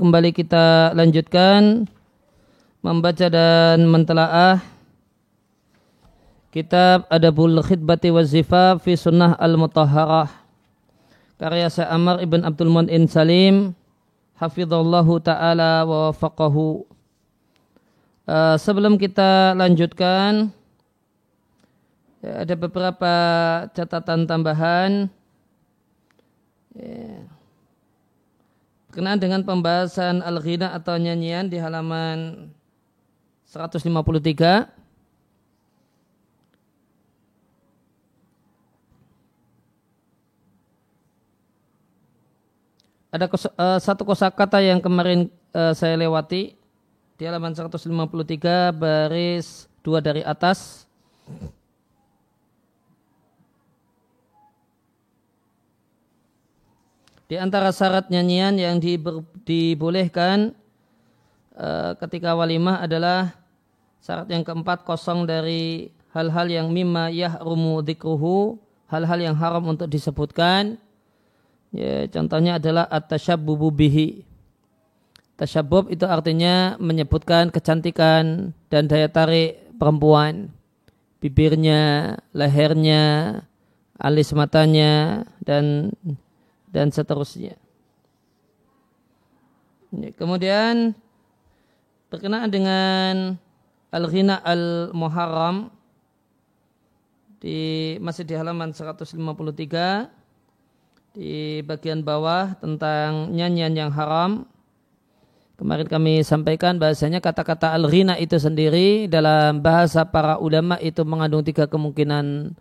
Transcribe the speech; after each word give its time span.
kembali 0.00 0.32
kita 0.32 0.96
lanjutkan 0.96 1.84
membaca 2.80 3.28
dan 3.28 3.84
mentelaah 3.84 4.64
kitab 6.48 7.04
Adabul 7.12 7.60
Khidbati 7.60 8.08
wa 8.08 8.24
Zifaf 8.24 8.80
fi 8.80 8.96
Sunnah 8.96 9.36
Al-Mutahharah. 9.36 10.32
Karya 11.36 11.68
Syekh 11.68 11.84
Amr 11.84 12.24
Ibn 12.24 12.48
Abdul 12.48 12.72
Mu'in 12.72 13.12
Salim 13.12 13.76
hafizallahu 14.40 15.20
taala 15.20 15.84
wa 15.84 16.08
wafaqahu. 16.08 16.88
Uh, 18.24 18.56
sebelum 18.56 18.96
kita 18.96 19.52
lanjutkan 19.52 20.48
ya, 22.24 22.48
ada 22.48 22.54
beberapa 22.56 23.14
catatan 23.76 24.24
tambahan. 24.24 25.12
Ya 26.72 27.39
berkenaan 28.90 29.22
dengan 29.22 29.46
pembahasan 29.46 30.18
al-ghina 30.18 30.74
atau 30.74 30.98
nyanyian 30.98 31.46
di 31.46 31.62
halaman 31.62 32.50
153 33.46 33.86
ada 43.14 43.30
kos, 43.30 43.46
uh, 43.46 43.78
satu 43.78 44.02
kosakata 44.02 44.58
yang 44.58 44.82
kemarin 44.82 45.30
uh, 45.54 45.70
saya 45.70 45.94
lewati 45.94 46.58
di 47.14 47.22
halaman 47.22 47.54
153 47.54 47.94
baris 48.74 49.70
dua 49.86 50.02
dari 50.02 50.26
atas 50.26 50.90
Di 57.30 57.38
antara 57.38 57.70
syarat 57.70 58.10
nyanyian 58.10 58.58
yang 58.58 58.82
dibolehkan 59.46 60.50
uh, 61.54 61.94
ketika 62.02 62.34
walimah 62.34 62.82
adalah 62.82 63.38
syarat 64.02 64.26
yang 64.34 64.42
keempat 64.42 64.82
kosong 64.82 65.30
dari 65.30 65.94
hal-hal 66.10 66.50
yang 66.50 66.74
mimma 66.74 67.06
yahrumu 67.14 67.86
dikruhu, 67.86 68.58
hal-hal 68.90 69.22
yang 69.22 69.38
haram 69.38 69.62
untuk 69.62 69.86
disebutkan. 69.86 70.74
Ya, 71.70 72.10
contohnya 72.10 72.58
adalah 72.58 72.90
at-tashabbubu 72.90 73.70
bihi. 73.70 74.26
Tasyabbub 75.38 75.86
itu 75.94 76.10
artinya 76.10 76.74
menyebutkan 76.82 77.54
kecantikan 77.54 78.50
dan 78.74 78.90
daya 78.90 79.06
tarik 79.06 79.70
perempuan. 79.78 80.50
Bibirnya, 81.22 82.18
lehernya, 82.34 83.38
alis 84.02 84.34
matanya, 84.34 85.22
dan 85.46 85.94
dan 86.70 86.94
seterusnya. 86.94 87.58
Kemudian 90.14 90.94
berkenaan 92.10 92.50
dengan 92.50 93.34
al-ghina 93.90 94.38
al-muharram 94.42 95.74
di 97.42 97.98
masih 97.98 98.22
di 98.22 98.38
halaman 98.38 98.70
153 98.70 99.18
di 101.10 101.58
bagian 101.66 102.06
bawah 102.06 102.54
tentang 102.62 103.34
nyanyian 103.34 103.74
yang 103.74 103.90
haram. 103.90 104.46
Kemarin 105.58 105.90
kami 105.90 106.24
sampaikan 106.24 106.78
bahasanya 106.80 107.20
kata-kata 107.20 107.74
al-ghina 107.74 108.16
itu 108.16 108.38
sendiri 108.38 109.10
dalam 109.10 109.60
bahasa 109.60 110.06
para 110.06 110.38
ulama 110.40 110.78
itu 110.80 111.04
mengandung 111.04 111.44
tiga 111.44 111.68
kemungkinan 111.68 112.56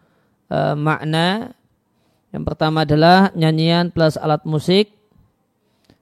uh, 0.51 0.75
makna 0.75 1.55
yang 2.29 2.43
pertama 2.45 2.85
adalah 2.85 3.33
nyanyian 3.33 3.89
plus 3.89 4.17
alat 4.17 4.45
musik. 4.45 4.93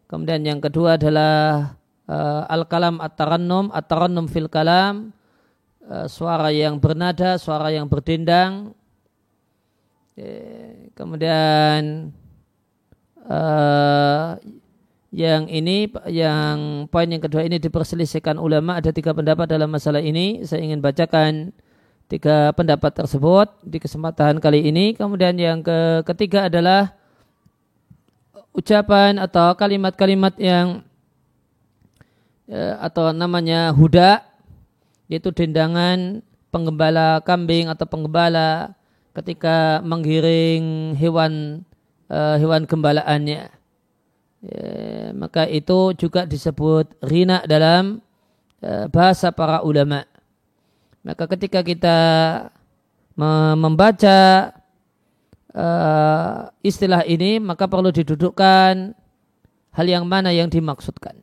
Kemudian 0.07 0.43
yang 0.43 0.63
kedua 0.63 0.95
adalah 0.95 1.75
uh, 2.07 2.43
al-kalam 2.47 3.03
at-tarannum, 3.03 3.71
at-tarannum 3.75 4.31
fil 4.31 4.47
kalam, 4.47 5.11
uh, 5.87 6.07
suara 6.07 6.51
yang 6.51 6.79
bernada, 6.79 7.35
suara 7.35 7.71
yang 7.71 7.87
berdendang. 7.91 8.71
Kemudian 10.97 12.09
uh, 13.29 14.33
yang 15.13 15.45
ini, 15.45 15.85
yang 16.09 16.89
poin 16.89 17.05
yang 17.05 17.21
kedua 17.21 17.45
ini 17.45 17.61
diperselisihkan 17.61 18.41
ulama. 18.41 18.81
Ada 18.81 18.89
tiga 18.89 19.13
pendapat 19.13 19.45
dalam 19.45 19.69
masalah 19.69 20.01
ini. 20.01 20.41
Saya 20.41 20.65
ingin 20.65 20.81
bacakan 20.81 21.53
tiga 22.07 22.55
pendapat 22.55 23.03
tersebut 23.03 23.51
di 23.63 23.77
kesempatan 23.83 24.39
kali 24.39 24.67
ini. 24.71 24.95
Kemudian 24.95 25.35
yang 25.35 25.59
ke 25.59 26.07
ketiga 26.07 26.47
adalah 26.47 26.95
ucapan 28.55 29.19
atau 29.19 29.53
kalimat-kalimat 29.53 30.33
yang 30.39 30.81
ya, 32.49 32.79
atau 32.81 33.11
namanya 33.13 33.69
huda 33.75 34.23
yaitu 35.07 35.31
dendangan 35.31 36.23
penggembala 36.51 37.21
kambing 37.23 37.67
atau 37.71 37.85
penggembala 37.87 38.75
ketika 39.15 39.83
menggiring 39.83 40.95
hewan 40.95 41.63
uh, 42.11 42.35
hewan 42.39 42.63
gembalaannya. 42.67 43.51
Ya, 44.37 44.67
maka 45.17 45.49
itu 45.49 45.97
juga 45.97 46.23
disebut 46.23 46.93
rina 47.01 47.43
dalam 47.49 47.99
bahasa 48.89 49.29
para 49.29 49.61
ulama. 49.61 50.05
Maka 51.07 51.23
ketika 51.31 51.63
kita 51.63 51.99
membaca 53.55 54.51
uh, 55.55 56.51
istilah 56.59 57.07
ini 57.07 57.39
maka 57.39 57.63
perlu 57.63 57.95
didudukkan 57.95 58.91
hal 59.71 59.87
yang 59.87 60.03
mana 60.03 60.35
yang 60.35 60.51
dimaksudkan. 60.51 61.15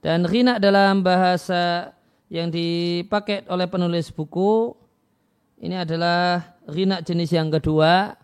Dan 0.00 0.24
rina 0.24 0.56
dalam 0.56 1.04
bahasa 1.04 1.92
yang 2.32 2.48
dipakai 2.48 3.44
oleh 3.52 3.68
penulis 3.68 4.08
buku 4.08 4.72
ini 5.60 5.76
adalah 5.76 6.56
rina 6.64 7.04
jenis 7.04 7.36
yang 7.36 7.52
kedua. 7.52 8.16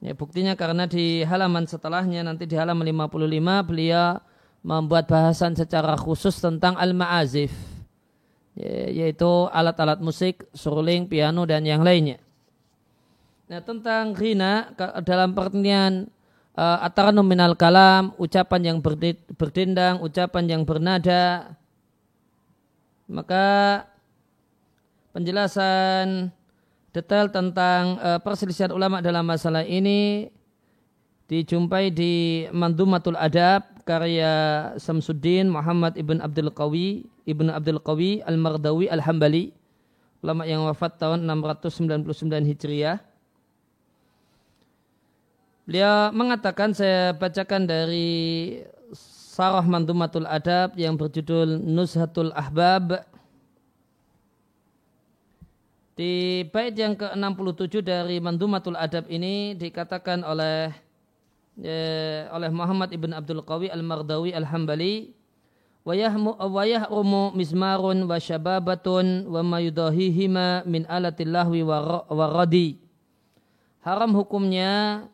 Ya, 0.00 0.16
buktinya 0.16 0.56
karena 0.56 0.88
di 0.88 1.20
halaman 1.20 1.68
setelahnya 1.68 2.24
nanti 2.24 2.48
di 2.48 2.56
halaman 2.56 2.88
55 2.88 3.68
beliau 3.68 4.24
membuat 4.64 5.04
bahasan 5.04 5.52
secara 5.52 6.00
khusus 6.00 6.40
tentang 6.40 6.80
al-ma'azif 6.80 7.75
yaitu 8.56 9.52
alat-alat 9.52 10.00
musik, 10.00 10.48
suruling, 10.56 11.04
piano 11.04 11.44
dan 11.44 11.62
yang 11.68 11.84
lainnya. 11.84 12.16
Nah 13.46 13.60
tentang 13.62 14.16
rina 14.16 14.72
dalam 15.04 15.36
pengertian 15.36 16.08
uh, 16.56 16.80
atara 16.82 17.12
nominal 17.12 17.54
kalam, 17.54 18.16
ucapan 18.16 18.74
yang 18.74 18.78
berdendang, 19.36 20.00
ucapan 20.00 20.44
yang 20.48 20.62
bernada, 20.64 21.54
maka 23.06 23.86
penjelasan 25.12 26.32
detail 26.90 27.28
tentang 27.28 28.00
uh, 28.00 28.18
perselisihan 28.18 28.72
ulama 28.72 29.04
dalam 29.04 29.22
masalah 29.22 29.62
ini 29.62 30.32
dijumpai 31.28 31.92
di 31.92 32.46
Mandumatul 32.50 33.20
Adab 33.20 33.75
karya 33.86 34.74
Samsuddin 34.82 35.46
Muhammad 35.46 35.94
ibn 35.94 36.18
Abdul 36.18 36.50
Qawi 36.50 37.06
ibn 37.22 37.46
Abdul 37.48 37.78
Qawi 37.78 38.18
al-Mardawi 38.26 38.90
al-Hambali 38.90 39.54
ulama 40.26 40.42
yang 40.42 40.66
wafat 40.66 40.98
tahun 40.98 41.22
699 41.22 42.50
Hijriah. 42.50 42.98
Beliau 45.66 46.10
mengatakan 46.10 46.74
saya 46.74 47.14
bacakan 47.14 47.66
dari 47.66 48.58
Sarah 48.90 49.62
Mandumatul 49.62 50.26
Adab 50.26 50.74
yang 50.74 50.98
berjudul 50.98 51.62
Nuzhatul 51.62 52.34
Ahbab. 52.34 53.06
Di 55.96 56.44
bait 56.50 56.74
yang 56.74 56.98
ke-67 56.98 57.86
dari 57.86 58.18
Mandumatul 58.18 58.74
Adab 58.74 59.06
ini 59.06 59.54
dikatakan 59.54 60.26
oleh 60.26 60.74
ya, 61.60 62.28
oleh 62.32 62.52
Muhammad 62.52 62.92
ibn 62.92 63.12
Abdul 63.16 63.42
Qawi 63.42 63.72
al-Mardawi 63.72 64.36
al-Hambali 64.36 65.16
wa 65.86 66.62
yahrumu 66.66 67.30
mizmarun 67.32 68.04
wa 68.10 68.18
syababatun 68.18 69.30
wa 69.30 69.40
ma 69.46 69.58
yudahihima 69.62 70.66
min 70.66 70.82
alatillahi 70.86 71.62
wa 71.62 72.26
radi. 72.30 72.82
Haram 73.86 74.10
hukumnya 74.18 75.06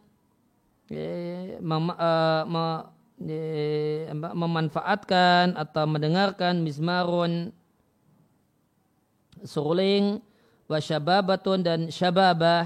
ya, 0.89 1.09
uh, 1.61 2.43
me, 2.49 2.65
ya, 3.21 4.17
memanfaatkan 4.17 5.61
atau 5.61 5.85
mendengarkan 5.85 6.65
mizmarun 6.65 7.53
suruling 9.45 10.25
wa 10.73 10.81
syababatun 10.81 11.61
dan 11.61 11.81
syababah. 11.93 12.65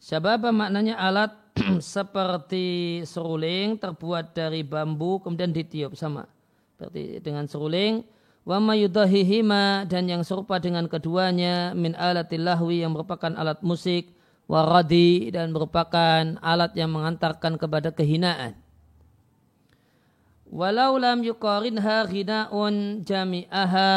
Syababah 0.00 0.48
maknanya 0.48 0.96
alat 0.96 1.36
seperti 1.82 3.00
seruling 3.06 3.76
terbuat 3.76 4.32
dari 4.36 4.62
bambu 4.62 5.18
kemudian 5.22 5.50
ditiup 5.50 5.98
sama. 5.98 6.26
Berarti 6.78 7.20
dengan 7.20 7.44
seruling 7.44 8.06
wa 8.48 8.56
mayudahihima 8.56 9.84
dan 9.84 10.08
yang 10.08 10.24
serupa 10.24 10.56
dengan 10.56 10.88
keduanya 10.88 11.76
min 11.76 11.92
alatil 11.92 12.42
lahwi 12.46 12.80
yang 12.80 12.96
merupakan 12.96 13.30
alat 13.36 13.60
musik 13.60 14.16
waradi 14.50 15.30
dan 15.30 15.54
merupakan 15.54 16.40
alat 16.42 16.74
yang 16.74 16.90
mengantarkan 16.90 17.54
kepada 17.60 17.94
kehinaan. 17.94 18.58
Walau 20.50 20.98
lam 20.98 21.22
yuqarinha 21.22 22.10
ghinaun 22.10 23.06
jami'aha. 23.06 23.94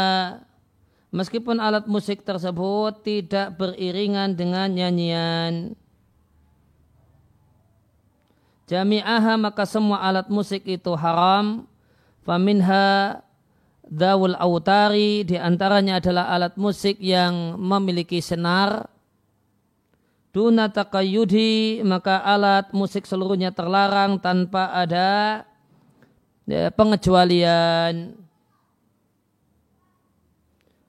Meskipun 1.10 1.58
alat 1.58 1.90
musik 1.90 2.22
tersebut 2.22 3.02
tidak 3.02 3.58
beriringan 3.58 4.38
dengan 4.38 4.70
nyanyian. 4.70 5.74
Jami'aha 8.68 9.36
maka 9.36 9.68
semua 9.68 10.00
alat 10.00 10.32
musik 10.32 10.64
itu 10.68 10.96
haram. 10.96 11.68
Faminha 12.24 13.20
dawul 13.84 14.36
autari 14.40 15.28
di 15.28 15.36
antaranya 15.36 16.00
adalah 16.00 16.32
alat 16.32 16.56
musik 16.56 16.96
yang 17.04 17.60
memiliki 17.60 18.24
senar 18.24 18.88
Duna 20.34 20.66
takayudi 20.66 21.86
maka 21.86 22.18
alat 22.26 22.74
musik 22.74 23.06
seluruhnya 23.06 23.54
terlarang 23.54 24.18
tanpa 24.18 24.74
ada 24.74 25.46
ya, 26.50 26.74
pengecualian. 26.74 28.18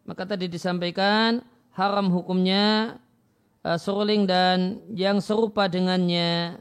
Maka 0.08 0.24
tadi 0.24 0.48
disampaikan 0.48 1.44
haram 1.76 2.08
hukumnya 2.08 2.96
uh, 3.68 3.76
suruling 3.76 4.24
dan 4.24 4.80
yang 4.96 5.20
serupa 5.20 5.68
dengannya 5.68 6.56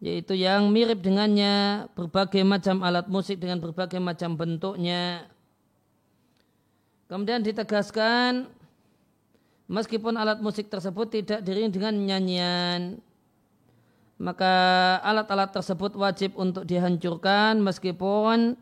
yaitu 0.00 0.32
yang 0.32 0.72
mirip 0.72 1.04
dengannya 1.04 1.86
berbagai 1.92 2.40
macam 2.40 2.80
alat 2.80 3.06
musik 3.06 3.36
dengan 3.36 3.60
berbagai 3.60 4.00
macam 4.00 4.34
bentuknya. 4.34 5.28
Kemudian 7.06 7.44
ditegaskan 7.44 8.48
meskipun 9.70 10.18
alat 10.18 10.42
musik 10.42 10.66
tersebut 10.66 11.06
tidak 11.14 11.40
diring 11.46 11.70
dengan 11.70 11.94
nyanyian 11.94 12.98
maka 14.20 14.52
alat-alat 15.00 15.48
tersebut 15.48 15.96
wajib 15.96 16.36
untuk 16.36 16.68
dihancurkan 16.68 17.56
meskipun 17.62 18.52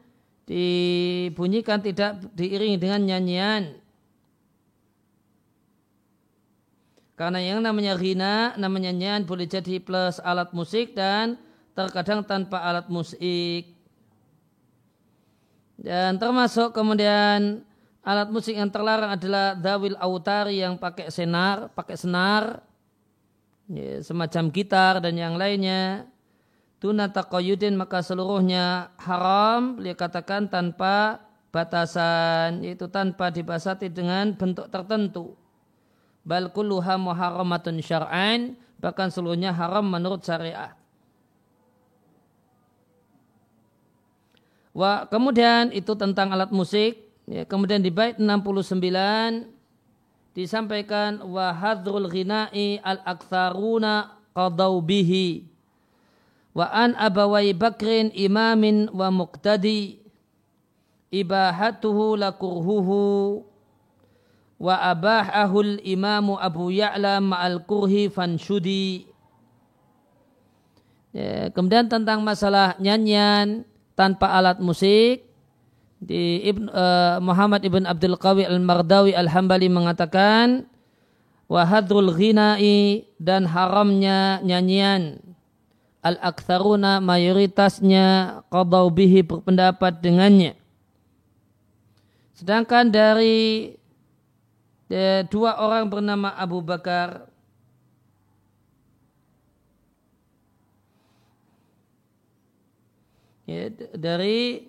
dibunyikan 0.47 1.83
tidak 1.83 2.23
diiringi 2.37 2.79
dengan 2.79 3.03
nyanyian 3.03 3.63
karena 7.19 7.43
yang 7.43 7.59
namanya 7.59 7.99
rina 7.99 8.55
namanya 8.55 8.95
nyanyian 8.95 9.27
boleh 9.27 9.51
jadi 9.51 9.83
plus 9.83 10.23
alat 10.23 10.55
musik 10.55 10.95
dan 10.95 11.35
terkadang 11.75 12.23
tanpa 12.23 12.63
alat 12.63 12.87
musik 12.87 13.75
dan 15.79 16.19
termasuk 16.19 16.75
kemudian 16.75 17.63
alat 18.03 18.29
musik 18.33 18.57
yang 18.57 18.73
terlarang 18.73 19.15
adalah 19.15 19.55
dawil 19.55 19.95
autari 20.01 20.65
yang 20.65 20.81
pakai 20.81 21.13
senar, 21.13 21.69
pakai 21.77 21.95
senar, 21.95 22.65
ya, 23.69 24.01
semacam 24.01 24.49
gitar 24.49 24.99
dan 25.05 25.15
yang 25.15 25.37
lainnya. 25.37 26.09
Tuna 26.79 27.11
taqayyudin 27.11 27.75
maka 27.75 28.01
seluruhnya 28.01 28.95
haram, 29.03 29.77
beliau 29.77 29.99
katakan 29.99 30.47
tanpa 30.47 31.21
batasan, 31.51 32.63
yaitu 32.63 32.87
tanpa 32.87 33.35
dibasati 33.35 33.91
dengan 33.91 34.35
bentuk 34.35 34.71
tertentu. 34.71 35.35
Bal 36.29 36.53
kulluha 36.53 37.01
muharramatun 37.01 37.81
syar'an, 37.81 38.53
bahkan 38.77 39.09
seluruhnya 39.09 39.49
haram 39.57 39.89
menurut 39.89 40.21
syariat. 40.21 40.77
Wah, 44.77 45.09
kemudian 45.09 45.73
itu 45.73 45.97
tentang 45.97 46.29
alat 46.37 46.53
musik. 46.53 47.01
Ya, 47.25 47.49
kemudian 47.49 47.81
di 47.81 47.89
bait 47.89 48.21
69 48.21 49.49
disampaikan 50.37 51.25
wa 51.25 51.49
hadrul 51.51 52.13
ghina'i 52.13 52.77
al 52.85 53.01
aktsaruna 53.09 54.21
qadau 54.37 54.85
bihi. 54.85 55.49
Wa 56.53 56.69
an 56.69 56.93
abawai 57.01 57.57
bakrin 57.57 58.13
imamin 58.13 58.93
wa 58.93 59.09
muqtadi. 59.09 60.05
Ibahatuhu 61.09 62.21
lakurhuhu 62.21 63.48
wa 64.59 64.75
abahahul 64.75 65.79
imamu 65.87 66.35
abu 66.35 66.75
ya'la 66.75 67.23
ma'al 67.23 67.63
kurhi 67.63 68.11
fanshudi. 68.11 69.07
Ya, 71.15 71.49
kemudian 71.55 71.89
tentang 71.89 72.21
masalah 72.21 72.77
nyanyian 72.83 73.65
tanpa 73.97 74.29
alat 74.35 74.61
musik 74.61 75.25
di 75.99 76.47
Ibn, 76.47 76.71
uh, 76.71 77.17
Muhammad 77.19 77.65
ibn 77.67 77.83
Abdul 77.87 78.15
Qawi 78.15 78.47
al-Mardawi 78.47 79.17
al-Hambali 79.19 79.67
mengatakan 79.67 80.69
wahadrul 81.51 82.15
ghina'i 82.15 83.09
dan 83.19 83.49
haramnya 83.49 84.39
nyanyian 84.45 85.19
al-aktharuna 86.05 87.03
mayoritasnya 87.03 88.41
qadau 88.53 88.93
bihi 88.93 89.27
berpendapat 89.27 89.99
dengannya. 89.99 90.55
Sedangkan 92.39 92.95
dari 92.95 93.75
dua 95.29 95.61
orang 95.61 95.85
bernama 95.93 96.33
Abu 96.33 96.65
Bakar 96.65 97.29
ya, 103.45 103.69
dari 103.93 104.69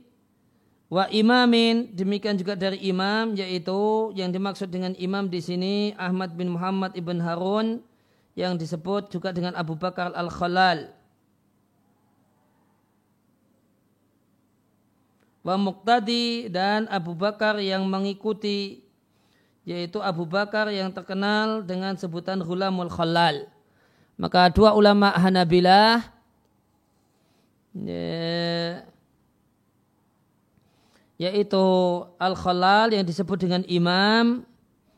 Wa 0.89 1.05
imamin 1.13 1.93
demikian 1.93 2.33
juga 2.33 2.57
dari 2.57 2.81
imam 2.81 3.37
yaitu 3.37 4.09
yang 4.17 4.33
dimaksud 4.33 4.73
dengan 4.73 4.97
imam 4.97 5.29
di 5.29 5.37
sini 5.37 5.93
Ahmad 5.93 6.33
bin 6.33 6.49
Muhammad 6.57 6.97
ibn 6.97 7.21
Harun 7.21 7.85
yang 8.33 8.57
disebut 8.57 9.13
juga 9.13 9.29
dengan 9.29 9.53
Abu 9.53 9.77
Bakar 9.77 10.09
al-Khalal. 10.17 10.89
Wa 15.45 15.61
muqtadi 15.61 16.49
dan 16.49 16.89
Abu 16.89 17.13
Bakar 17.13 17.61
yang 17.61 17.85
mengikuti 17.85 18.81
yaitu 19.67 19.99
Abu 19.99 20.23
Bakar 20.27 20.71
yang 20.71 20.91
terkenal 20.91 21.63
dengan 21.63 21.95
sebutan 21.95 22.39
Ghulamul 22.43 22.91
Khalal. 22.91 23.47
Maka 24.19 24.51
dua 24.51 24.75
ulama 24.75 25.15
Hanabilah 25.15 26.11
ya, 27.71 28.83
yaitu 31.19 31.65
Al-Khalal 32.19 32.95
yang 32.95 33.07
disebut 33.07 33.37
dengan 33.39 33.61
imam 33.67 34.43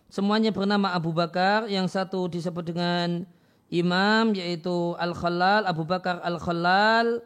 semuanya 0.10 0.50
bernama 0.50 0.94
Abu 0.94 1.14
Bakar. 1.14 1.70
Yang 1.70 1.94
satu 1.94 2.26
disebut 2.30 2.74
dengan 2.74 3.30
imam 3.72 4.36
yaitu 4.36 4.94
Al-Khalal 5.00 5.64
Abu 5.64 5.88
Bakar 5.88 6.20
Al-Khalal 6.22 7.24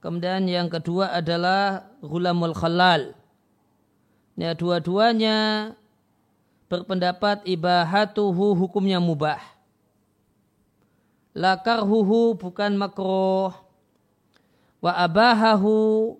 kemudian 0.00 0.48
yang 0.48 0.72
kedua 0.72 1.12
adalah 1.12 1.86
Ghulamul 2.00 2.56
Khalal 2.56 3.12
ya 4.40 4.56
dua-duanya 4.56 5.70
berpendapat 6.72 7.44
ibahatuhu 7.44 8.56
hukumnya 8.56 8.96
mubah 8.96 9.44
lakarhuhu 11.36 12.40
bukan 12.40 12.72
makruh 12.80 13.52
wa 14.80 14.92
abahahu 14.96 16.16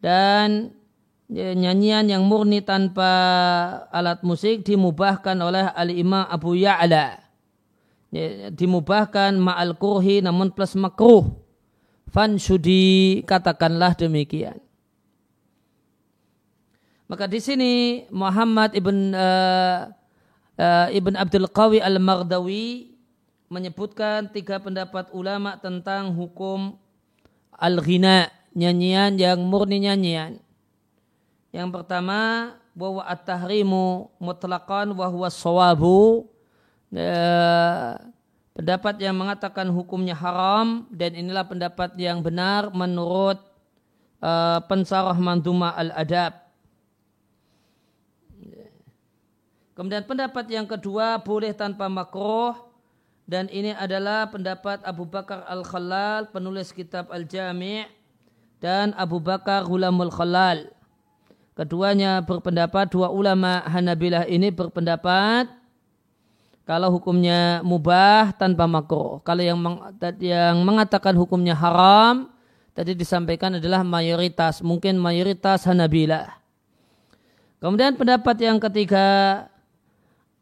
dan 0.00 0.72
Ya, 1.34 1.56
nyanyian 1.56 2.04
yang 2.04 2.22
murni 2.28 2.60
tanpa 2.60 3.08
alat 3.88 4.20
musik 4.20 4.60
dimubahkan 4.60 5.32
oleh 5.40 5.72
al-imam 5.72 6.28
Abu 6.28 6.52
Ya'la. 6.52 7.16
Ya, 8.12 8.52
dimubahkan 8.52 9.40
ma'al 9.40 9.74
kurhi 9.80 10.20
namun 10.20 10.52
plus 10.52 10.76
makruh. 10.76 11.32
Fan 12.12 12.36
sudi 12.36 13.24
katakanlah 13.24 13.96
demikian. 13.96 14.60
Maka 17.04 17.28
di 17.28 17.36
sini 17.36 17.72
Muhammad 18.08 18.72
ibn 18.72 19.12
uh, 19.12 19.92
uh, 20.56 20.88
ibn 20.88 21.12
Abdul 21.14 21.48
Qawi 21.52 21.84
al-Maghdawi 21.84 22.96
menyebutkan 23.52 24.32
tiga 24.32 24.56
pendapat 24.56 25.12
ulama 25.12 25.60
tentang 25.60 26.16
hukum 26.16 26.80
al-ghina, 27.54 28.32
nyanyian 28.56 29.14
yang 29.20 29.38
murni 29.44 29.84
nyanyian. 29.84 30.40
Yang 31.54 31.68
pertama 31.70 32.50
bahwa 32.74 33.06
at-tahrimu 33.06 34.10
mutlaqan 34.18 34.90
wa 34.90 35.06
huwa 35.06 35.30
sawabu. 35.30 36.26
Eh, 36.94 37.90
pendapat 38.54 38.98
yang 39.02 39.18
mengatakan 39.18 39.66
hukumnya 39.70 40.14
haram 40.14 40.86
dan 40.90 41.14
inilah 41.14 41.42
pendapat 41.46 41.94
yang 41.98 42.22
benar 42.22 42.70
menurut 42.70 43.42
uh, 44.22 44.62
pensarah 44.70 45.18
manduma 45.18 45.74
al-adab. 45.74 46.43
Kemudian 49.74 50.06
pendapat 50.06 50.46
yang 50.54 50.70
kedua 50.70 51.18
boleh 51.18 51.50
tanpa 51.50 51.90
makruh 51.90 52.54
dan 53.26 53.50
ini 53.50 53.74
adalah 53.74 54.30
pendapat 54.30 54.78
Abu 54.86 55.02
Bakar 55.02 55.42
Al-Khalal 55.50 56.30
penulis 56.30 56.70
kitab 56.70 57.10
Al-Jami' 57.10 57.82
dan 58.62 58.94
Abu 58.94 59.18
Bakar 59.18 59.66
Hulamul 59.66 60.14
Khalal. 60.14 60.70
Keduanya 61.58 62.22
berpendapat, 62.22 62.90
dua 62.90 63.10
ulama 63.10 63.66
Hanabilah 63.66 64.30
ini 64.30 64.54
berpendapat 64.54 65.50
kalau 66.62 66.94
hukumnya 66.94 67.58
mubah 67.66 68.30
tanpa 68.34 68.70
makruh. 68.70 69.22
Kalau 69.26 69.42
yang, 69.42 69.58
yang 70.22 70.62
mengatakan 70.62 71.18
hukumnya 71.18 71.58
haram 71.58 72.30
tadi 72.78 72.94
disampaikan 72.94 73.58
adalah 73.58 73.82
mayoritas, 73.82 74.62
mungkin 74.62 75.02
mayoritas 75.02 75.66
Hanabilah. 75.66 76.30
Kemudian 77.58 77.98
pendapat 77.98 78.36
yang 78.38 78.58
ketiga 78.60 79.06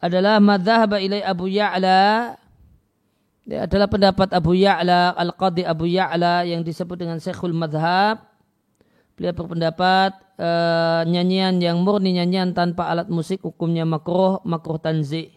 adalah 0.03 0.43
madhab 0.43 0.99
ilai 0.99 1.23
Abu 1.23 1.47
Ya'la 1.47 2.35
dia 3.43 3.67
adalah 3.67 3.91
pendapat 3.91 4.31
Abu 4.31 4.55
Ya'la, 4.55 5.19
Al-Qadi 5.19 5.67
Abu 5.67 5.91
Ya'la 5.91 6.47
yang 6.47 6.63
disebut 6.63 6.95
dengan 6.95 7.19
Syekhul 7.19 7.51
Madhab. 7.51 8.23
Beliau 9.19 9.35
berpendapat 9.35 10.15
e, 10.39 10.51
nyanyian 11.11 11.59
yang 11.59 11.83
murni 11.83 12.15
nyanyian 12.15 12.55
tanpa 12.55 12.87
alat 12.87 13.11
musik 13.11 13.43
hukumnya 13.43 13.83
makruh, 13.83 14.39
makruh 14.47 14.79
tanzi. 14.79 15.35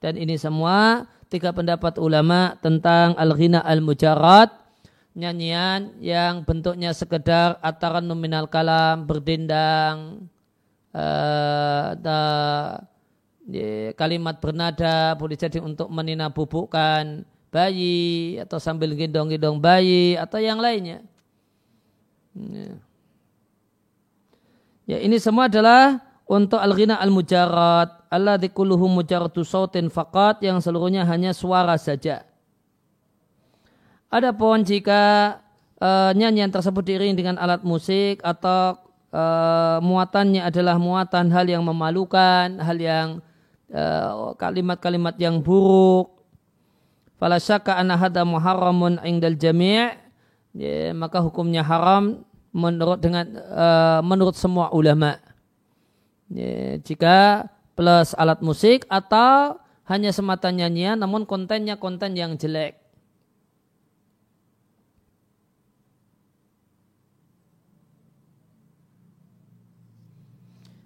Dan 0.00 0.16
ini 0.16 0.40
semua 0.40 1.04
tiga 1.28 1.52
pendapat 1.52 2.00
ulama 2.00 2.56
tentang 2.64 3.12
al-ghina 3.20 3.60
al-mujarad, 3.60 4.48
nyanyian 5.12 6.00
yang 6.00 6.48
bentuknya 6.48 6.96
sekedar 6.96 7.60
ataran 7.60 8.08
nominal 8.08 8.48
kalam, 8.48 9.04
berdendang, 9.04 10.26
uh, 10.96 11.92
kalimat 13.98 14.40
bernada 14.40 15.12
boleh 15.18 15.36
jadi 15.36 15.60
untuk 15.60 15.92
menina 15.92 16.32
bubukkan 16.32 17.28
bayi 17.52 18.40
atau 18.40 18.56
sambil 18.56 18.96
gendong-gendong 18.96 19.60
bayi 19.60 20.16
atau 20.16 20.40
yang 20.40 20.56
lainnya. 20.56 21.04
Ya. 22.32 22.72
ya 24.88 24.98
ini 25.04 25.20
semua 25.20 25.52
adalah 25.52 26.00
untuk 26.24 26.56
al-ghina 26.56 26.96
al-mujarad 26.96 28.02
Allah 28.12 28.36
dikuluhu 28.36 28.92
mujaratu 28.92 29.40
sautin 29.40 29.88
yang 30.44 30.60
seluruhnya 30.60 31.08
hanya 31.08 31.32
suara 31.32 31.80
saja. 31.80 32.28
Adapun 34.12 34.60
jika 34.68 35.40
uh, 35.80 36.12
nyanyian 36.12 36.52
tersebut 36.52 36.84
diiringi 36.84 37.16
dengan 37.16 37.40
alat 37.40 37.64
musik 37.64 38.20
atau 38.20 38.76
uh, 39.16 39.80
muatannya 39.80 40.44
adalah 40.44 40.76
muatan 40.76 41.32
hal 41.32 41.48
yang 41.48 41.64
memalukan, 41.64 42.60
hal 42.60 42.76
yang 42.76 43.08
kalimat-kalimat 44.36 45.16
yang 45.16 45.40
buruk. 45.40 46.12
Fala 47.16 47.38
syaka 47.40 47.78
anna 47.78 47.96
hadha 47.96 48.26
muharramun 48.26 48.98
indal 49.06 49.38
jami' 49.38 49.94
ya, 50.52 50.90
maka 50.92 51.22
hukumnya 51.22 51.62
haram 51.64 52.26
menurut 52.52 53.00
dengan 53.00 53.24
uh, 53.48 54.00
menurut 54.04 54.36
semua 54.36 54.68
ulama. 54.74 55.16
Ya, 56.28 56.76
jika 56.82 57.48
plus 57.72 58.12
alat 58.18 58.44
musik 58.44 58.84
atau 58.90 59.56
hanya 59.88 60.12
semata 60.12 60.52
nyanyian 60.52 61.00
namun 61.00 61.24
kontennya 61.24 61.80
konten 61.80 62.12
yang 62.18 62.36
jelek. 62.36 62.76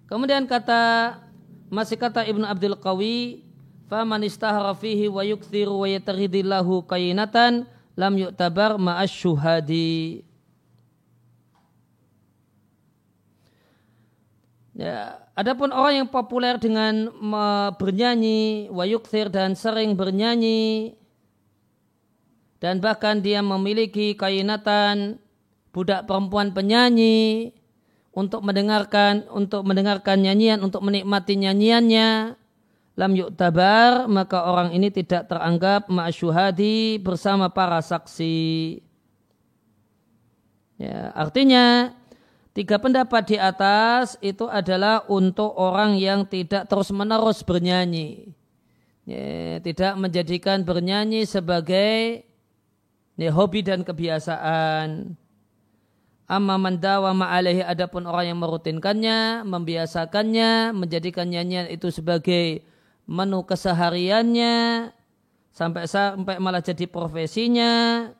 Kemudian 0.07 0.47
kata 0.47 1.19
masih 1.67 1.99
kata 1.99 2.23
Ibnu 2.27 2.43
Abdul 2.43 2.75
Qawi, 2.79 3.43
"Faman 3.91 4.23
istahara 4.23 4.75
fihi 4.75 5.07
wa 5.07 5.23
yukthiru 5.23 5.83
wa 5.83 5.87
yataghidillahu 5.87 6.83
kainatan 6.87 7.67
lam 7.95 8.13
yu'tabar 8.15 8.75
ma'as 8.75 9.11
syuhadi." 9.11 10.23
Ya, 14.77 15.25
adapun 15.33 15.73
orang 15.73 16.05
yang 16.05 16.09
populer 16.09 16.61
dengan 16.61 17.09
bernyanyi, 17.81 18.69
wa 18.69 18.85
yukthir 18.85 19.33
dan 19.33 19.57
sering 19.57 19.97
bernyanyi 19.97 20.93
dan 22.57 22.81
bahkan 22.81 23.21
dia 23.21 23.41
memiliki 23.45 24.17
kainatan 24.17 25.21
budak 25.73 26.09
perempuan 26.09 26.53
penyanyi 26.53 27.53
untuk 28.17 28.41
mendengarkan 28.41 29.29
untuk 29.29 29.61
mendengarkan 29.61 30.17
nyanyian 30.17 30.65
untuk 30.65 30.81
menikmati 30.81 31.37
nyanyiannya. 31.37 32.33
Lam 32.97 33.13
tabar 33.37 34.09
maka 34.09 34.41
orang 34.49 34.73
ini 34.73 34.89
tidak 34.89 35.29
teranggap 35.29 35.85
ma'asyuhadi 35.85 36.97
bersama 36.97 37.45
para 37.53 37.77
saksi. 37.77 38.81
Ya 40.81 41.13
artinya 41.13 41.93
tiga 42.57 42.81
pendapat 42.81 43.29
di 43.29 43.37
atas 43.37 44.17
itu 44.17 44.49
adalah 44.49 45.05
untuk 45.05 45.53
orang 45.53 46.01
yang 46.01 46.25
tidak 46.25 46.65
terus 46.65 46.89
menerus 46.89 47.45
bernyanyi. 47.45 48.33
Ya, 49.05 49.61
tidak 49.61 49.93
menjadikan 49.95 50.65
bernyanyi 50.67 51.23
sebagai 51.23 52.27
ya, 53.15 53.29
hobi 53.29 53.61
dan 53.61 53.85
kebiasaan 53.85 55.15
Amma 56.27 56.59
mandawa 56.59 57.15
ma'alehi 57.15 57.63
adapun 57.63 58.03
orang 58.03 58.35
yang 58.35 58.39
merutinkannya, 58.43 59.47
membiasakannya, 59.47 60.75
menjadikan 60.75 61.31
nyanyian 61.31 61.71
itu 61.71 61.87
sebagai 61.87 62.67
menu 63.07 63.47
kesehariannya, 63.47 64.91
sampai 65.55 65.87
sampai 65.87 66.35
malah 66.43 66.59
jadi 66.59 66.83
profesinya. 66.83 68.11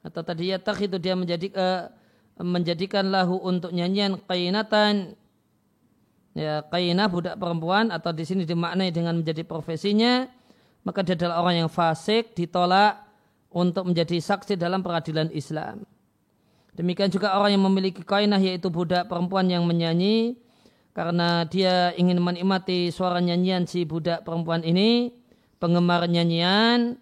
Atau 0.00 0.24
tadi 0.24 0.48
ya 0.48 0.56
tak 0.56 0.80
itu 0.80 0.96
dia 0.96 1.12
menjadi 1.12 1.52
uh, 1.52 1.92
menjadikan 2.40 3.12
lahu 3.12 3.36
untuk 3.36 3.70
nyanyian 3.70 4.16
kainatan 4.24 5.14
ya 6.32 6.64
kainah 6.64 7.12
budak 7.12 7.36
perempuan 7.36 7.92
atau 7.92 8.10
di 8.10 8.24
sini 8.24 8.48
dimaknai 8.48 8.88
dengan 8.88 9.20
menjadi 9.20 9.44
profesinya 9.44 10.26
maka 10.82 11.04
dia 11.04 11.14
adalah 11.14 11.44
orang 11.44 11.64
yang 11.64 11.70
fasik 11.70 12.32
ditolak 12.32 13.11
untuk 13.52 13.88
menjadi 13.88 14.18
saksi 14.18 14.56
dalam 14.56 14.80
peradilan 14.80 15.30
Islam. 15.32 15.84
Demikian 16.72 17.12
juga 17.12 17.36
orang 17.36 17.52
yang 17.52 17.64
memiliki 17.68 18.00
kainah 18.00 18.40
yaitu 18.40 18.72
budak 18.72 19.04
perempuan 19.04 19.44
yang 19.44 19.68
menyanyi 19.68 20.40
karena 20.96 21.44
dia 21.48 21.92
ingin 21.96 22.20
menikmati 22.20 22.92
suara 22.92 23.20
nyanyian 23.20 23.64
si 23.64 23.84
budak 23.84 24.24
perempuan 24.24 24.60
ini, 24.64 25.12
penggemar 25.60 26.04
nyanyian, 26.04 27.00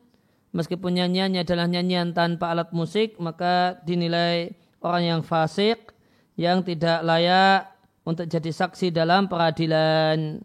meskipun 0.55 0.95
nyanyiannya 0.95 1.43
adalah 1.43 1.67
nyanyian 1.67 2.15
tanpa 2.15 2.55
alat 2.55 2.71
musik, 2.71 3.19
maka 3.19 3.79
dinilai 3.83 4.55
orang 4.83 5.03
yang 5.07 5.21
fasik 5.23 5.95
yang 6.39 6.63
tidak 6.63 7.03
layak 7.03 7.71
untuk 8.07 8.27
jadi 8.27 8.51
saksi 8.51 8.95
dalam 8.95 9.27
peradilan. 9.27 10.43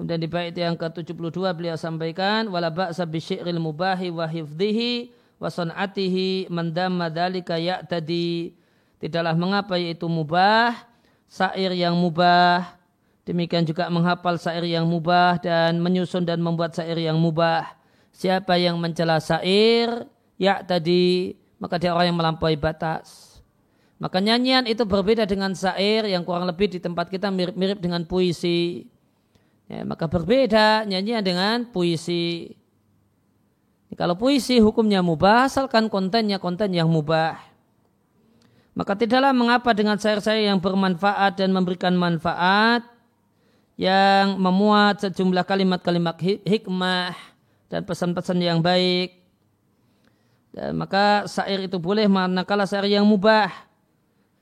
Kemudian 0.00 0.16
di 0.16 0.32
bait 0.32 0.56
yang 0.56 0.80
ke-72 0.80 1.52
beliau 1.52 1.76
sampaikan 1.76 2.48
wala 2.48 2.72
ba'sa 2.72 3.04
bi 3.04 3.20
syi'ril 3.20 3.60
mubahi 3.60 4.08
wa 4.08 4.24
hifdhihi 4.24 5.12
wa 5.36 5.52
san'atihi 5.52 6.48
man 6.48 6.72
damma 6.72 7.12
dzalika 7.12 7.60
ya'tadi. 7.60 8.56
Tidaklah 8.96 9.36
mengapa 9.36 9.76
yaitu 9.76 10.08
mubah, 10.08 10.72
syair 11.28 11.76
yang 11.76 12.00
mubah, 12.00 12.80
demikian 13.28 13.68
juga 13.68 13.92
menghafal 13.92 14.40
syair 14.40 14.64
yang 14.64 14.88
mubah 14.88 15.36
dan 15.36 15.76
menyusun 15.84 16.24
dan 16.24 16.40
membuat 16.40 16.72
syair 16.72 16.96
yang 16.96 17.20
mubah. 17.20 17.68
Siapa 18.16 18.56
yang 18.56 18.80
mencela 18.80 19.20
syair, 19.20 20.08
ya 20.40 20.64
tadi 20.64 21.36
maka 21.60 21.76
dia 21.76 21.92
orang 21.92 22.08
yang 22.08 22.16
melampaui 22.16 22.56
batas. 22.56 23.36
Maka 24.00 24.16
nyanyian 24.16 24.64
itu 24.64 24.80
berbeda 24.88 25.28
dengan 25.28 25.52
syair 25.52 26.08
yang 26.08 26.24
kurang 26.24 26.48
lebih 26.48 26.72
di 26.72 26.80
tempat 26.80 27.12
kita 27.12 27.28
mirip-mirip 27.28 27.84
dengan 27.84 28.08
puisi. 28.08 28.88
Ya, 29.70 29.86
maka 29.86 30.10
berbeda 30.10 30.82
nyanyian 30.82 31.22
dengan 31.22 31.62
puisi. 31.62 32.58
Kalau 33.94 34.18
puisi 34.18 34.58
hukumnya 34.58 34.98
mubah, 34.98 35.46
asalkan 35.46 35.86
kontennya 35.86 36.42
konten 36.42 36.74
yang 36.74 36.90
mubah. 36.90 37.38
Maka 38.74 38.98
tidaklah 38.98 39.30
mengapa 39.30 39.70
dengan 39.70 39.94
syair-syair 39.94 40.50
yang 40.50 40.58
bermanfaat 40.58 41.38
dan 41.38 41.54
memberikan 41.54 41.94
manfaat 41.94 42.82
yang 43.78 44.42
memuat 44.42 45.06
sejumlah 45.06 45.46
kalimat-kalimat 45.46 46.18
hikmah 46.42 47.14
dan 47.70 47.86
pesan-pesan 47.86 48.42
yang 48.42 48.58
baik. 48.58 49.22
Dan 50.50 50.82
maka 50.82 51.30
syair 51.30 51.62
itu 51.62 51.78
boleh 51.78 52.10
manakala 52.10 52.66
syair 52.66 52.90
yang 52.90 53.06
mubah 53.06 53.69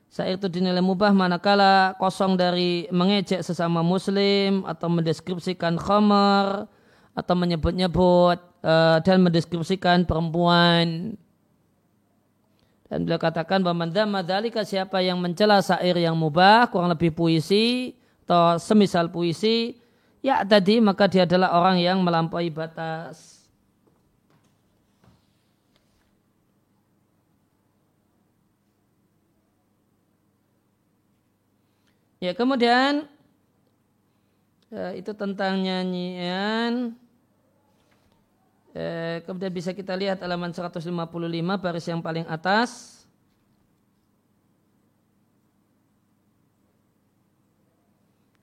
Syair 0.08 0.40
itu 0.40 0.48
dinilai 0.48 0.80
mubah 0.80 1.12
manakala 1.12 1.92
kosong 2.00 2.40
dari 2.40 2.88
mengejek 2.88 3.44
sesama 3.44 3.84
muslim 3.84 4.64
atau 4.64 4.88
mendeskripsikan 4.88 5.76
khamar 5.76 6.64
atau 7.12 7.34
menyebut-nyebut 7.36 8.40
uh, 8.64 8.98
dan 9.04 9.20
mendeskripsikan 9.20 10.08
perempuan. 10.08 11.12
Dan 12.88 13.04
beliau 13.04 13.20
katakan 13.20 13.60
bahwa 13.60 13.84
mandama 13.84 14.24
dalika 14.24 14.64
siapa 14.64 15.04
yang 15.04 15.20
mencela 15.20 15.60
syair 15.60 15.92
yang 16.00 16.16
mubah, 16.16 16.72
kurang 16.72 16.88
lebih 16.88 17.12
puisi 17.12 17.92
atau 18.24 18.56
semisal 18.56 19.12
puisi, 19.12 19.76
ya 20.24 20.40
tadi 20.40 20.80
maka 20.80 21.04
dia 21.04 21.28
adalah 21.28 21.52
orang 21.52 21.84
yang 21.84 22.00
melampaui 22.00 22.48
batas. 22.48 23.37
Ya 32.18 32.34
kemudian 32.34 33.06
ya, 34.70 34.94
itu 34.98 35.14
tentang 35.14 35.62
nyanyian 35.62 36.98
Eh, 38.78 39.24
kemudian 39.26 39.50
bisa 39.50 39.74
kita 39.74 39.96
lihat 39.98 40.22
halaman 40.22 40.54
155 40.54 41.58
baris 41.58 41.82
yang 41.90 41.98
paling 41.98 42.22
atas. 42.30 43.02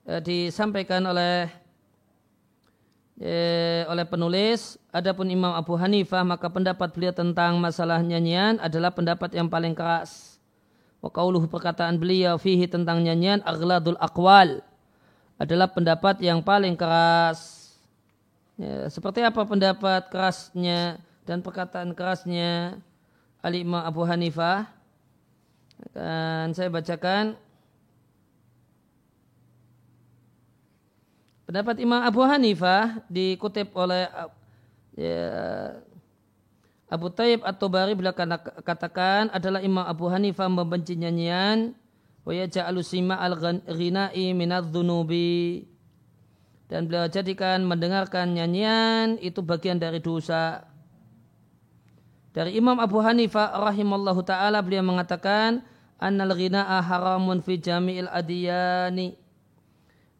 Eh, 0.05 0.22
disampaikan 0.22 1.01
oleh 1.08 1.50
eh, 3.17 3.88
oleh 3.88 4.06
penulis 4.06 4.76
adapun 4.91 5.32
Imam 5.32 5.56
Abu 5.56 5.80
Hanifah 5.80 6.21
maka 6.28 6.52
pendapat 6.52 6.91
beliau 6.93 7.15
tentang 7.15 7.58
masalah 7.58 8.04
nyanyian 8.04 8.60
adalah 8.62 8.91
pendapat 8.93 9.34
yang 9.34 9.47
paling 9.49 9.73
keras 9.73 10.35
wa 11.06 11.46
perkataan 11.46 12.02
beliau 12.02 12.41
fihi 12.41 12.65
tentang 12.65 13.06
nyanyian 13.06 13.46
aghladul 13.46 14.00
aqwal 14.02 14.65
adalah 15.38 15.70
pendapat 15.70 16.18
yang 16.24 16.41
paling 16.41 16.74
keras. 16.74 17.70
Ya, 18.58 18.88
seperti 18.89 19.22
apa 19.22 19.44
pendapat 19.46 20.08
kerasnya 20.10 20.98
dan 21.28 21.44
perkataan 21.44 21.91
kerasnya 21.94 22.80
Ali 23.44 23.62
Imam 23.62 23.84
Abu 23.84 24.02
Hanifah? 24.08 24.65
Akan 25.91 26.56
saya 26.56 26.72
bacakan. 26.72 27.36
Pendapat 31.46 31.78
Imam 31.84 32.02
Abu 32.02 32.26
Hanifah 32.26 33.06
dikutip 33.06 33.76
oleh 33.78 34.10
ya, 34.98 35.30
Abu 36.95 37.12
Tayyib 37.12 37.43
atau 37.43 37.67
Bari 37.67 37.91
bila 37.93 38.15
katakan 38.63 39.27
adalah 39.36 39.60
Imam 39.60 39.84
Abu 39.84 40.08
Hanifah 40.08 40.47
membenci 40.47 40.95
nyanyian 40.95 41.75
wa 42.23 42.31
sima 42.81 43.19
al-ghina'i 43.19 44.31
minadz-dzunubi 44.31 45.67
dan 46.71 46.88
beliau 46.88 47.12
jadikan 47.12 47.62
mendengarkan 47.67 48.34
nyanyian 48.34 49.19
itu 49.19 49.43
bagian 49.43 49.77
dari 49.77 49.99
dosa. 49.99 50.65
Dari 52.34 52.55
Imam 52.55 52.79
Abu 52.79 53.03
Hanifah 53.03 53.60
rahimallahu 53.60 54.23
taala 54.23 54.63
beliau 54.63 54.81
mengatakan 54.81 55.62
annal 55.99 56.34
ghina'a 56.34 56.79
haramun 56.79 57.43
fi 57.43 57.60
jami'il 57.60 58.10
adiyani 58.10 59.25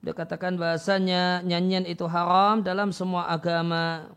dia 0.06 0.14
katakan 0.14 0.54
bahasanya 0.54 1.42
nyanyian 1.42 1.82
itu 1.90 2.06
haram 2.06 2.62
dalam 2.62 2.94
semua 2.94 3.26
agama. 3.26 4.14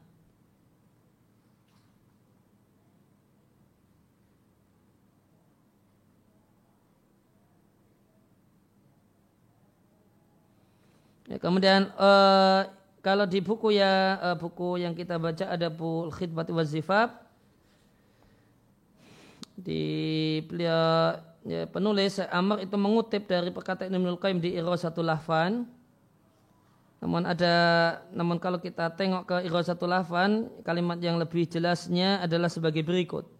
Ya, 11.28 11.36
kemudian 11.36 11.92
uh, 12.00 12.64
kalau 13.04 13.28
di 13.28 13.44
buku 13.44 13.76
ya 13.76 14.16
uh, 14.18 14.36
buku 14.40 14.80
yang 14.80 14.96
kita 14.96 15.20
baca 15.20 15.44
ada 15.44 15.68
buku 15.68 16.08
khidmat 16.16 16.48
wazifab 16.48 17.12
di 19.58 19.84
beliau 20.48 21.20
ya, 21.44 21.68
penulis 21.68 22.16
Amr 22.32 22.64
itu 22.64 22.76
mengutip 22.80 23.28
dari 23.28 23.52
perkataan 23.52 23.92
Ibnu 23.92 24.16
Qayyim 24.16 24.40
di 24.40 24.56
Irasatul 24.56 25.04
Lahfan 25.04 25.68
namun 26.98 27.22
ada, 27.22 27.54
namun 28.10 28.42
kalau 28.42 28.58
kita 28.58 28.90
tengok 28.90 29.22
ke 29.30 29.36
Ighasatul 29.46 29.94
Lahfan, 29.94 30.50
kalimat 30.66 30.98
yang 30.98 31.14
lebih 31.14 31.46
jelasnya 31.46 32.18
adalah 32.18 32.50
sebagai 32.50 32.82
berikut. 32.82 33.37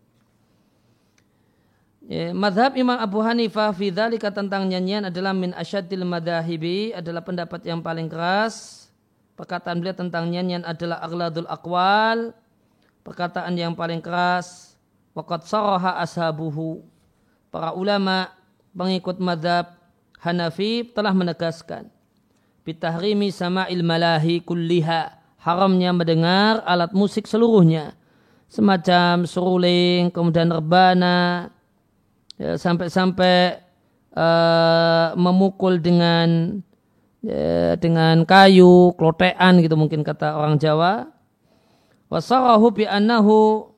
Ya, 2.09 2.33
madhab 2.33 2.73
Imam 2.73 2.97
Abu 2.97 3.21
Hanifah 3.21 3.69
fi 3.77 3.93
tentang 3.93 4.65
nyanyian 4.65 5.13
adalah 5.13 5.37
min 5.37 5.53
asyadil 5.53 6.09
madahibi 6.09 6.97
adalah 6.97 7.21
pendapat 7.21 7.61
yang 7.69 7.85
paling 7.85 8.09
keras. 8.09 8.89
Perkataan 9.37 9.85
beliau 9.85 9.93
tentang 9.93 10.33
nyanyian 10.33 10.65
adalah 10.65 11.05
agladul 11.05 11.45
akwal. 11.45 12.33
Perkataan 13.05 13.53
yang 13.61 13.77
paling 13.77 14.01
keras. 14.01 14.73
Waqat 15.13 15.45
saraha 15.45 16.01
ashabuhu. 16.01 16.81
Para 17.53 17.77
ulama 17.77 18.33
pengikut 18.73 19.21
madhab 19.21 19.77
Hanafi 20.19 20.89
telah 20.89 21.13
menegaskan 21.13 21.93
bitahrimi 22.69 23.33
sama'il 23.33 23.81
malahi 23.81 24.45
kulliha 24.45 25.17
haramnya 25.41 25.89
mendengar 25.97 26.61
alat 26.69 26.93
musik 26.93 27.25
seluruhnya 27.25 27.97
semacam 28.45 29.25
seruling 29.25 30.13
kemudian 30.13 30.53
rebana 30.53 31.49
ya, 32.39 32.55
sampai-sampai 32.57 33.61
uh, 34.15 35.13
memukul 35.19 35.83
dengan 35.83 36.59
ya, 37.21 37.75
dengan 37.77 38.23
kayu 38.25 38.95
klotean 38.95 39.61
gitu 39.61 39.75
mungkin 39.75 40.07
kata 40.07 40.39
orang 40.39 40.57
Jawa. 40.57 41.11
Wasarahu 42.09 42.73
bi 42.73 42.85
annahu 42.89 43.69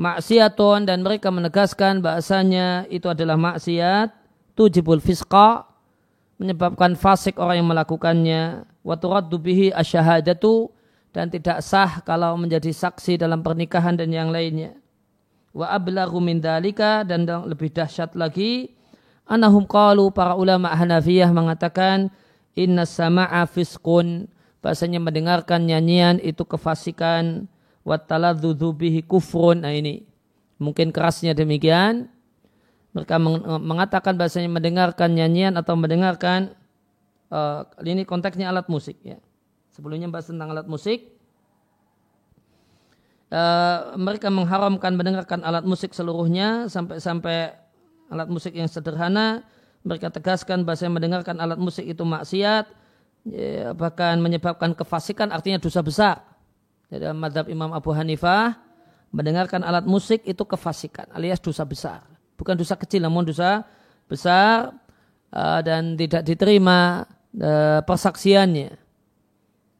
maksiatun 0.00 0.88
dan 0.88 1.04
mereka 1.04 1.28
menegaskan 1.28 2.00
bahasanya 2.00 2.88
itu 2.88 3.12
adalah 3.12 3.36
maksiat 3.36 4.08
tujibul 4.56 5.04
fisqa 5.04 5.68
menyebabkan 6.40 6.96
fasik 6.96 7.36
orang 7.36 7.60
yang 7.60 7.68
melakukannya. 7.68 8.42
Wa 8.82 8.98
turaddu 8.98 9.36
bihi 9.38 9.70
asyhadatu 9.70 10.72
dan 11.12 11.28
tidak 11.28 11.60
sah 11.60 12.00
kalau 12.02 12.34
menjadi 12.40 12.72
saksi 12.72 13.20
dalam 13.20 13.44
pernikahan 13.44 13.94
dan 13.94 14.10
yang 14.10 14.32
lainnya 14.32 14.81
wa 15.52 15.68
ablaghu 15.68 16.18
min 16.20 16.40
dalika 16.40 17.04
dan 17.04 17.28
lebih 17.28 17.68
dahsyat 17.72 18.16
lagi 18.16 18.72
anahum 19.28 19.64
qalu 19.64 20.10
para 20.12 20.36
ulama 20.36 20.72
Hanafiyah 20.72 21.30
mengatakan 21.30 22.12
inna 22.58 22.84
sama'a 22.84 23.48
fisqun. 23.48 24.28
Bahasanya 24.62 25.02
mendengarkan 25.02 25.66
nyanyian 25.66 26.22
itu 26.22 26.46
kefasikan. 26.46 27.50
Wa 27.82 27.98
taladzudzu 27.98 28.70
bihi 28.76 29.02
kufrun. 29.02 29.66
Nah 29.66 29.74
ini. 29.74 30.06
Mungkin 30.62 30.94
kerasnya 30.94 31.34
demikian. 31.34 32.06
Mereka 32.94 33.18
mengatakan 33.58 34.14
bahasanya 34.14 34.52
mendengarkan 34.52 35.16
nyanyian 35.16 35.56
atau 35.56 35.74
mendengarkan 35.74 36.52
uh, 37.32 37.64
ini 37.82 38.04
konteksnya 38.04 38.52
alat 38.52 38.68
musik 38.68 39.00
ya. 39.02 39.18
Sebelumnya 39.72 40.06
bahas 40.12 40.28
tentang 40.28 40.52
alat 40.52 40.68
musik. 40.68 41.10
Uh, 43.32 43.96
mereka 43.96 44.28
mengharamkan 44.28 44.92
mendengarkan 44.92 45.40
alat 45.40 45.64
musik 45.64 45.96
seluruhnya 45.96 46.68
sampai-sampai 46.68 47.56
alat 48.12 48.28
musik 48.28 48.52
yang 48.52 48.68
sederhana. 48.68 49.40
Mereka 49.88 50.12
tegaskan 50.12 50.68
bahasa 50.68 50.84
mendengarkan 50.92 51.40
alat 51.40 51.56
musik 51.56 51.88
itu 51.88 52.04
maksiat, 52.04 52.68
ya, 53.24 53.72
bahkan 53.72 54.20
menyebabkan 54.20 54.76
kefasikan 54.76 55.32
artinya 55.32 55.56
dosa 55.58 55.80
besar. 55.80 56.16
Jadi 56.92 57.08
madhab 57.16 57.48
Imam 57.48 57.72
Abu 57.72 57.90
Hanifah 57.96 58.52
mendengarkan 59.16 59.64
alat 59.64 59.88
musik 59.88 60.22
itu 60.28 60.44
kefasikan 60.44 61.08
alias 61.16 61.40
dosa 61.40 61.64
besar 61.64 62.12
bukan 62.42 62.58
dosa 62.58 62.74
kecil 62.74 63.06
namun 63.06 63.22
dosa 63.22 63.62
besar 64.10 64.74
uh, 65.30 65.60
dan 65.62 65.94
tidak 65.94 66.26
diterima 66.26 67.06
uh, 67.38 67.80
persaksiannya. 67.86 68.74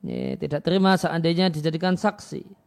Ya, 0.02 0.34
tidak 0.38 0.62
terima 0.62 0.94
seandainya 0.94 1.50
dijadikan 1.50 1.98
saksi. 1.98 2.61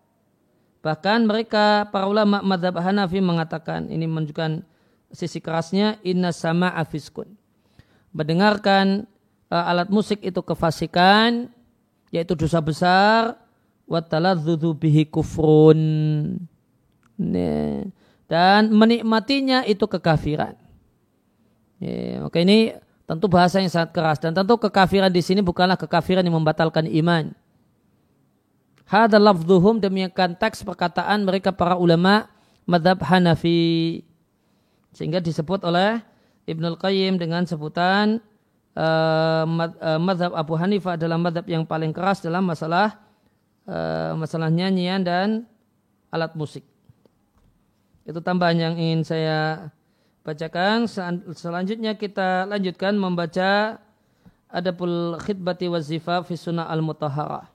Bahkan 0.86 1.26
mereka 1.26 1.90
para 1.90 2.06
ulama 2.06 2.46
madhab 2.46 2.78
Hanafi 2.78 3.18
mengatakan 3.18 3.90
ini 3.90 4.06
menunjukkan 4.06 4.62
sisi 5.10 5.42
kerasnya 5.42 5.98
inna 6.06 6.30
sama 6.30 6.70
afiskun. 6.78 7.26
Mendengarkan 8.14 9.10
uh, 9.50 9.66
alat 9.66 9.90
musik 9.90 10.22
itu 10.22 10.46
kefasikan 10.46 11.50
yaitu 12.14 12.38
dosa 12.38 12.62
besar 12.62 13.34
wa 13.90 13.98
bihi 14.78 15.10
kufrun. 15.10 15.82
Dan 18.30 18.62
menikmatinya 18.70 19.66
itu 19.66 19.90
kekafiran. 19.90 20.54
Ya, 21.82 22.22
oke 22.22 22.38
ini 22.46 22.78
tentu 23.10 23.26
bahasa 23.26 23.58
yang 23.58 23.74
sangat 23.74 23.90
keras 23.90 24.22
dan 24.22 24.38
tentu 24.38 24.54
kekafiran 24.62 25.10
di 25.10 25.26
sini 25.26 25.42
bukanlah 25.42 25.82
kekafiran 25.82 26.22
yang 26.22 26.38
membatalkan 26.38 26.86
iman. 26.86 27.34
Hada 28.86 29.18
lafzuhum 29.18 29.82
demikian 29.82 30.38
teks 30.38 30.62
perkataan 30.62 31.26
mereka 31.26 31.50
para 31.50 31.74
ulama 31.74 32.30
madhab 32.70 33.02
Hanafi 33.02 34.06
sehingga 34.94 35.18
disebut 35.18 35.66
oleh 35.66 36.06
Ibnul 36.46 36.78
Qayyim 36.78 37.18
dengan 37.18 37.50
sebutan 37.50 38.22
uh, 38.78 39.44
madhab 39.98 40.38
Abu 40.38 40.54
Hanifah 40.54 41.02
adalah 41.02 41.18
madhab 41.18 41.50
yang 41.50 41.66
paling 41.66 41.90
keras 41.90 42.22
dalam 42.22 42.46
masalah 42.46 43.02
uh, 43.66 44.14
masalah 44.14 44.54
nyanyian 44.54 45.02
dan 45.02 45.50
alat 46.14 46.38
musik. 46.38 46.62
Itu 48.06 48.22
tambahan 48.22 48.62
yang 48.62 48.76
ingin 48.78 49.02
saya 49.02 49.74
bacakan. 50.22 50.86
Selanjutnya 51.34 51.98
kita 51.98 52.46
lanjutkan 52.46 52.94
membaca 53.02 53.82
Adabul 54.46 55.18
Khidbati 55.26 55.66
wa 55.66 55.82
Zifa 55.82 56.22
fi 56.22 56.38
Sunnah 56.38 56.70
Al-Mutahharah. 56.70 57.55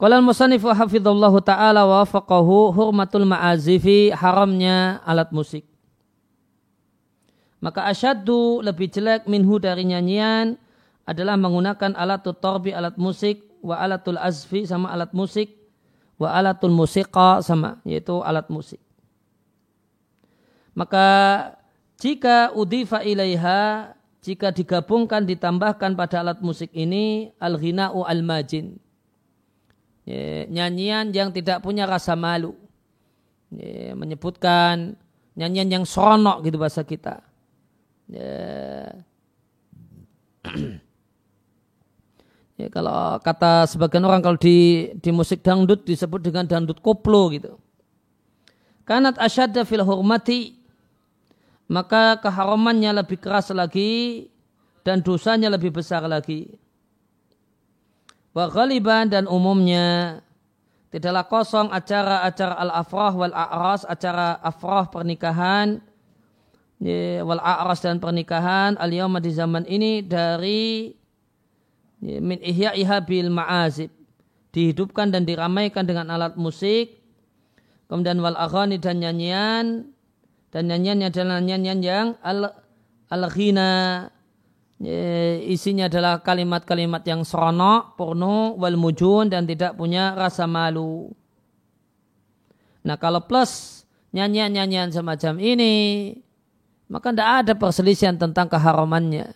Qala 0.00 0.18
al-musannif 0.18 0.64
hafizallahu 0.66 1.38
taala 1.44 1.86
wa 1.86 2.02
faqahu 2.02 2.74
hurmatul 2.74 3.28
ma'azifi 3.28 4.10
haramnya 4.10 4.98
alat 5.06 5.30
musik. 5.30 5.64
Maka 7.62 7.86
asyaddu 7.86 8.58
lebih 8.66 8.90
jelek 8.90 9.30
minhu 9.30 9.62
dari 9.62 9.86
nyanyian 9.86 10.58
adalah 11.06 11.38
menggunakan 11.38 11.94
alat 11.94 12.26
torbi 12.42 12.74
alat 12.74 12.98
musik 12.98 13.46
wa 13.62 13.78
alatul 13.78 14.18
azfi 14.18 14.66
sama 14.66 14.90
alat 14.90 15.14
musik 15.14 15.54
wa 16.18 16.34
alatul 16.34 16.74
musiqa 16.74 17.38
sama 17.38 17.78
yaitu 17.86 18.18
alat 18.26 18.50
musik. 18.50 18.82
Maka 20.74 21.06
jika 22.02 22.50
udifa 22.58 23.06
ilaiha 23.06 23.94
jika 24.26 24.50
digabungkan 24.50 25.22
ditambahkan 25.22 25.94
pada 25.94 26.26
alat 26.26 26.42
musik 26.42 26.74
ini 26.74 27.30
al-ghina'u 27.38 28.02
al-majin. 28.02 28.81
Ya, 30.02 30.50
nyanyian 30.50 31.14
yang 31.14 31.30
tidak 31.30 31.62
punya 31.62 31.86
rasa 31.86 32.18
malu. 32.18 32.58
Menyebutkan 33.94 34.96
nyanyian 35.38 35.68
yang 35.80 35.84
seronok 35.86 36.42
gitu 36.46 36.56
bahasa 36.58 36.82
kita. 36.82 37.22
Ya. 38.10 38.34
Ya, 42.60 42.68
kalau 42.68 43.18
kata 43.24 43.66
sebagian 43.66 44.06
orang 44.06 44.22
kalau 44.22 44.38
di 44.38 44.86
di 45.00 45.10
musik 45.10 45.42
dangdut 45.42 45.82
disebut 45.82 46.20
dengan 46.22 46.46
dangdut 46.46 46.78
koplo 46.78 47.32
gitu. 47.32 47.58
Kanat 48.86 49.18
asyadda 49.18 49.66
fil 49.66 49.82
hurmati 49.82 50.62
maka 51.72 52.20
keharamannya 52.20 53.02
lebih 53.02 53.18
keras 53.18 53.48
lagi 53.56 54.28
dan 54.84 55.00
dosanya 55.00 55.48
lebih 55.48 55.74
besar 55.74 56.04
lagi. 56.04 56.54
Wa 58.32 58.48
ghaliban 58.48 59.12
dan 59.12 59.28
umumnya 59.28 60.20
tidaklah 60.88 61.28
kosong 61.28 61.68
acara-acara 61.68 62.56
al-afrah 62.56 63.12
wal 63.12 63.34
a'ras, 63.36 63.84
acara 63.84 64.40
afrah 64.40 64.88
pernikahan 64.88 65.80
wal 67.22 67.40
a'ras 67.40 67.84
dan 67.84 68.00
pernikahan 68.00 68.74
al 68.80 68.90
di 69.20 69.30
zaman 69.32 69.68
ini 69.68 70.00
dari 70.00 70.90
min 72.02 72.38
ihya'iha 72.40 73.04
bil 73.04 73.30
ma'azib. 73.30 73.92
Dihidupkan 74.52 75.08
dan 75.08 75.24
diramaikan 75.24 75.88
dengan 75.88 76.12
alat 76.12 76.36
musik 76.36 77.00
kemudian 77.88 78.20
wal 78.24 78.36
aghani 78.36 78.80
dan 78.80 79.00
nyanyian 79.00 79.92
dan 80.52 80.62
nyanyiannya 80.68 81.08
adalah 81.08 81.40
nyanyian 81.40 81.80
yang 81.80 82.08
al 82.20 82.52
al 83.08 83.22
isinya 85.46 85.86
adalah 85.86 86.18
kalimat-kalimat 86.18 87.06
yang 87.06 87.22
seronok, 87.22 87.94
porno, 87.94 88.58
wal 88.58 88.74
mujun 88.74 89.30
dan 89.30 89.46
tidak 89.46 89.78
punya 89.78 90.18
rasa 90.18 90.50
malu. 90.50 91.14
Nah 92.82 92.98
kalau 92.98 93.22
plus 93.22 93.86
nyanyian-nyanyian 94.10 94.90
semacam 94.90 95.38
ini, 95.38 95.74
maka 96.90 97.14
tidak 97.14 97.30
ada 97.46 97.52
perselisihan 97.54 98.18
tentang 98.18 98.50
keharamannya. 98.50 99.30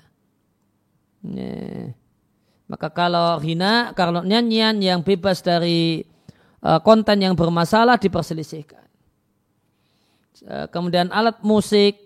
Yeah. 1.23 1.95
Maka 2.67 2.91
kalau 2.91 3.39
hina, 3.39 3.95
kalau 3.95 4.27
nyanyian 4.27 4.83
yang 4.83 5.07
bebas 5.07 5.39
dari 5.47 6.03
uh, 6.67 6.83
konten 6.83 7.23
yang 7.23 7.39
bermasalah 7.39 7.95
diperselisihkan. 8.03 8.83
Kemudian 10.47 11.11
alat 11.11 11.43
musik, 11.43 11.97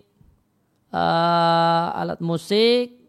alat 0.93 2.21
musik, 2.25 3.00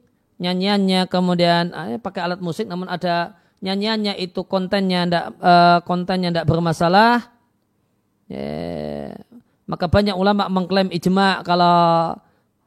nyanyiannya 0.42 1.06
kemudian 1.06 1.70
uh, 1.70 2.02
pakai 2.02 2.26
alat 2.26 2.42
musik 2.42 2.66
namun 2.66 2.90
ada 2.90 3.38
nyanyiannya 3.62 4.18
itu 4.18 4.42
kontennya 4.42 5.06
ndak 5.06 5.26
uh, 5.38 5.80
kontennya 5.86 6.34
tidak 6.34 6.50
bermasalah. 6.50 7.30
Yeah. 8.26 9.22
Maka 9.70 9.88
banyak 9.88 10.18
ulama 10.18 10.52
mengklaim 10.52 10.92
ijma 10.92 11.46
kalau 11.48 12.18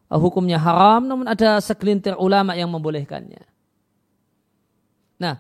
hukumnya 0.09 0.57
haram 0.57 1.05
namun 1.05 1.27
ada 1.29 1.61
segelintir 1.61 2.17
ulama 2.17 2.57
yang 2.57 2.73
membolehkannya. 2.73 3.45
Nah, 5.21 5.37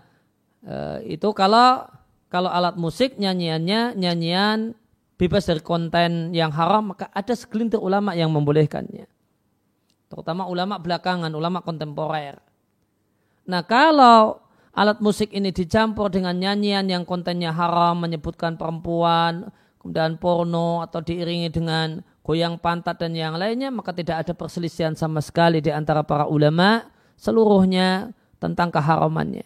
eh, 0.60 1.16
itu 1.16 1.28
kalau 1.32 1.88
kalau 2.28 2.50
alat 2.50 2.76
musik 2.76 3.16
nyanyiannya 3.16 3.96
nyanyian 3.96 4.76
bebas 5.16 5.46
dari 5.46 5.62
konten 5.62 6.34
yang 6.34 6.50
haram 6.50 6.92
maka 6.92 7.08
ada 7.14 7.32
segelintir 7.32 7.78
ulama 7.80 8.12
yang 8.12 8.28
membolehkannya. 8.28 9.06
Terutama 10.14 10.46
ulama 10.46 10.78
belakangan, 10.78 11.34
ulama 11.34 11.58
kontemporer. 11.58 12.38
Nah, 13.50 13.66
kalau 13.66 14.38
alat 14.70 15.02
musik 15.02 15.34
ini 15.34 15.50
dicampur 15.50 16.06
dengan 16.06 16.38
nyanyian 16.38 16.86
yang 16.86 17.02
kontennya 17.02 17.50
haram 17.50 17.98
menyebutkan 17.98 18.54
perempuan, 18.54 19.50
kemudian 19.82 20.14
porno 20.22 20.86
atau 20.86 21.02
diiringi 21.02 21.50
dengan 21.50 21.98
goyang 22.22 22.62
pantat 22.62 23.02
dan 23.02 23.12
yang 23.18 23.34
lainnya 23.34 23.74
maka 23.74 23.90
tidak 23.90 24.22
ada 24.24 24.32
perselisihan 24.32 24.94
sama 24.94 25.18
sekali 25.18 25.58
di 25.58 25.74
antara 25.74 26.06
para 26.06 26.30
ulama 26.30 26.86
seluruhnya 27.18 28.14
tentang 28.38 28.70
keharamannya. 28.70 29.44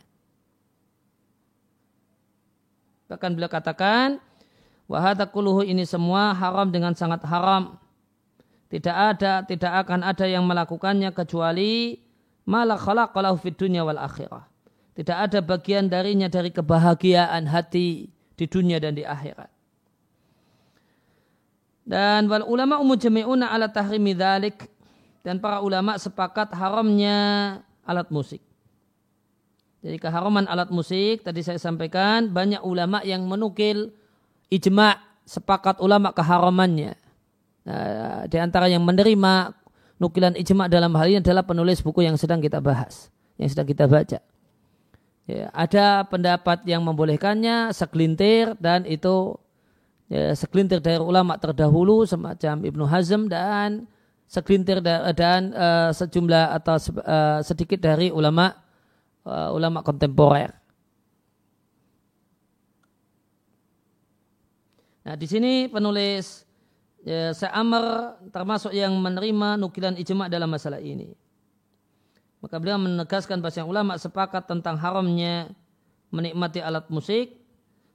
Bahkan 3.09 3.31
beliau 3.33 3.48
katakan, 3.48 4.20
wahada 4.85 5.24
kuluhu 5.24 5.64
ini 5.64 5.88
semua 5.88 6.37
haram 6.37 6.68
dengan 6.68 6.92
sangat 6.92 7.24
haram. 7.24 7.81
Tidak 8.68 8.92
ada, 8.92 9.44
tidak 9.48 9.72
akan 9.85 10.04
ada 10.04 10.28
yang 10.28 10.44
melakukannya 10.44 11.09
kecuali 11.16 11.96
malah 12.44 12.76
khalaqalahu 12.76 13.40
fid 13.40 13.57
dunya 13.57 13.81
wal 13.81 13.96
akhirah. 13.96 14.44
Tidak 14.92 15.14
ada 15.14 15.40
bagian 15.40 15.88
darinya 15.88 16.28
dari 16.28 16.52
kebahagiaan 16.52 17.48
hati 17.48 18.12
di 18.12 18.44
dunia 18.44 18.76
dan 18.76 18.98
di 18.98 19.09
akhirat. 19.09 19.48
Dan 21.88 22.28
wal 22.28 22.44
ulama 22.44 22.76
umujami'una 22.83 23.48
ala 23.48 23.72
tahrimi 23.72 24.12
dhalik. 24.12 24.68
Dan 25.24 25.40
para 25.40 25.64
ulama 25.64 25.96
sepakat 25.96 26.52
haramnya 26.52 27.16
alat 27.88 28.09
musik. 28.12 28.44
Jadi 29.81 29.96
keharaman 29.96 30.44
alat 30.50 30.68
musik 30.74 31.22
tadi 31.22 31.40
saya 31.40 31.57
sampaikan 31.57 32.28
banyak 32.28 32.61
ulama 32.66 33.00
yang 33.07 33.24
menukil 33.24 33.94
ijma 34.50 34.98
sepakat 35.24 35.78
ulama 35.78 36.11
keharamannya. 36.12 37.08
Nah, 37.68 38.24
di 38.24 38.40
antara 38.40 38.64
yang 38.64 38.81
menerima 38.81 39.52
nukilan 40.00 40.33
ijma 40.40 40.72
dalam 40.72 40.88
hal 40.96 41.12
ini 41.12 41.20
adalah 41.20 41.44
penulis 41.44 41.85
buku 41.85 42.00
yang 42.00 42.16
sedang 42.16 42.40
kita 42.40 42.64
bahas, 42.64 43.12
yang 43.37 43.52
sedang 43.52 43.68
kita 43.68 43.85
baca. 43.85 44.24
Ya, 45.28 45.52
ada 45.52 46.09
pendapat 46.09 46.64
yang 46.64 46.81
membolehkannya 46.81 47.76
segelintir 47.76 48.57
dan 48.57 48.88
itu 48.88 49.37
ya, 50.09 50.33
segelintir 50.33 50.81
dari 50.81 50.96
ulama 50.96 51.37
terdahulu 51.37 52.09
semacam 52.09 52.64
Ibnu 52.64 52.88
Hazm 52.88 53.28
dan 53.28 53.85
segelintir 54.24 54.81
dan, 54.81 55.12
dan 55.12 55.40
uh, 55.52 55.92
sejumlah 55.92 56.57
atau 56.57 56.81
uh, 57.04 57.44
sedikit 57.44 57.85
dari 57.85 58.09
ulama 58.09 58.57
uh, 59.28 59.52
ulama 59.52 59.85
kontemporer. 59.85 60.57
Nah, 65.04 65.16
di 65.20 65.28
sini 65.28 65.68
penulis 65.68 66.48
ya, 67.03 67.35
Sa'amr 67.35 68.17
termasuk 68.33 68.73
yang 68.75 68.95
menerima 68.99 69.59
nukilan 69.61 69.95
ijma 69.99 70.27
dalam 70.27 70.49
masalah 70.49 70.81
ini. 70.81 71.15
Maka 72.39 72.57
beliau 72.63 72.79
menegaskan 72.79 73.43
bahasa 73.43 73.67
ulama 73.67 73.99
sepakat 73.99 74.47
tentang 74.47 74.79
haramnya 74.79 75.51
menikmati 76.15 76.63
alat 76.63 76.87
musik 76.87 77.35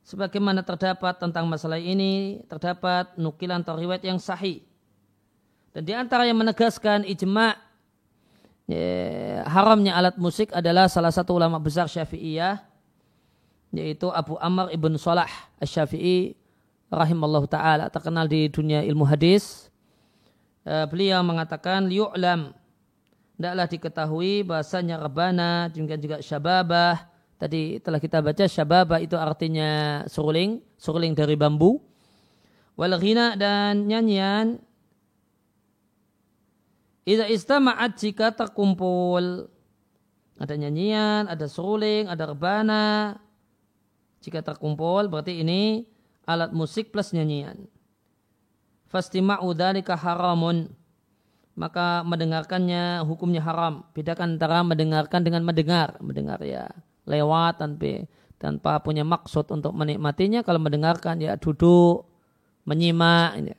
sebagaimana 0.03 0.61
terdapat 0.67 1.15
tentang 1.15 1.47
masalah 1.47 1.79
ini 1.79 2.43
terdapat 2.51 3.15
nukilan 3.15 3.63
atau 3.63 3.79
riwayat 3.79 4.03
yang 4.03 4.19
sahih. 4.19 4.59
Dan 5.71 5.87
di 5.87 5.93
antara 5.95 6.27
yang 6.27 6.37
menegaskan 6.37 7.07
ijma 7.07 7.55
ya, 8.67 9.47
haramnya 9.47 9.95
alat 9.95 10.19
musik 10.19 10.51
adalah 10.51 10.91
salah 10.91 11.09
satu 11.09 11.39
ulama 11.39 11.57
besar 11.57 11.87
Syafi'iyah 11.87 12.61
yaitu 13.73 14.05
Abu 14.13 14.37
Amr 14.37 14.69
ibn 14.69 14.93
Salah 15.01 15.25
Asy-Syafi'i 15.57 16.37
rahimallahu 16.93 17.49
taala 17.49 17.89
terkenal 17.89 18.29
di 18.29 18.47
dunia 18.47 18.85
ilmu 18.85 19.03
hadis. 19.03 19.67
Uh, 20.63 20.87
beliau 20.87 21.19
mengatakan 21.25 21.91
yu'lam 21.91 22.55
tidaklah 23.35 23.67
diketahui 23.67 24.47
bahasanya 24.47 24.95
rebana 24.95 25.67
juga 25.75 25.99
juga 25.99 26.17
syababah 26.23 27.03
tadi 27.35 27.83
telah 27.83 27.99
kita 27.99 28.23
baca 28.23 28.47
syababah 28.47 29.03
itu 29.03 29.19
artinya 29.19 30.03
suruling 30.07 30.63
suruling 30.79 31.11
dari 31.11 31.35
bambu 31.35 31.83
wal 32.79 32.95
dan 33.35 33.83
nyanyian 33.83 34.63
Iza 37.03 37.27
istama'at 37.27 37.99
jika 37.99 38.31
terkumpul. 38.31 39.51
Ada 40.39 40.55
nyanyian, 40.55 41.27
ada 41.27 41.45
seruling, 41.51 42.07
ada 42.07 42.31
rebana. 42.31 43.19
Jika 44.23 44.39
terkumpul 44.39 45.11
berarti 45.11 45.43
ini 45.43 45.83
alat 46.27 46.51
musik 46.51 46.91
plus 46.91 47.11
nyanyian. 47.15 47.67
Fastima'u 48.91 49.51
dhalika 49.55 49.97
haramun. 49.97 50.69
Maka 51.53 52.01
mendengarkannya 52.01 53.05
hukumnya 53.05 53.41
haram. 53.45 53.85
Bedakan 53.93 54.37
antara 54.37 54.65
mendengarkan 54.65 55.21
dengan 55.21 55.45
mendengar. 55.45 55.97
Mendengar 56.01 56.41
ya 56.41 56.69
lewat 57.05 57.61
tanpa 57.61 58.09
tanpa 58.41 58.81
punya 58.81 59.05
maksud 59.05 59.49
untuk 59.53 59.73
menikmatinya. 59.77 60.41
Kalau 60.41 60.57
mendengarkan 60.57 61.21
ya 61.21 61.37
duduk, 61.37 62.09
menyimak. 62.65 63.53
Ya 63.53 63.57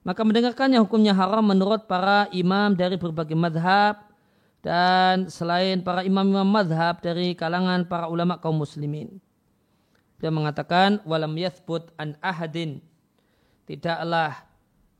maka 0.00 0.24
mendengarkannya 0.24 0.80
hukumnya 0.80 1.12
haram 1.12 1.44
menurut 1.44 1.84
para 1.84 2.24
imam 2.32 2.72
dari 2.72 2.96
berbagai 2.96 3.36
madhab 3.36 4.00
dan 4.64 5.28
selain 5.28 5.84
para 5.84 6.04
imam-imam 6.04 6.48
madhab 6.48 7.04
dari 7.04 7.36
kalangan 7.36 7.84
para 7.84 8.08
ulama 8.08 8.40
kaum 8.40 8.56
muslimin. 8.56 9.20
Dia 10.20 10.28
mengatakan 10.28 11.00
walam 11.08 11.32
yathbut 11.32 11.88
an 11.96 12.14
ahadin 12.20 12.84
tidaklah 13.64 14.44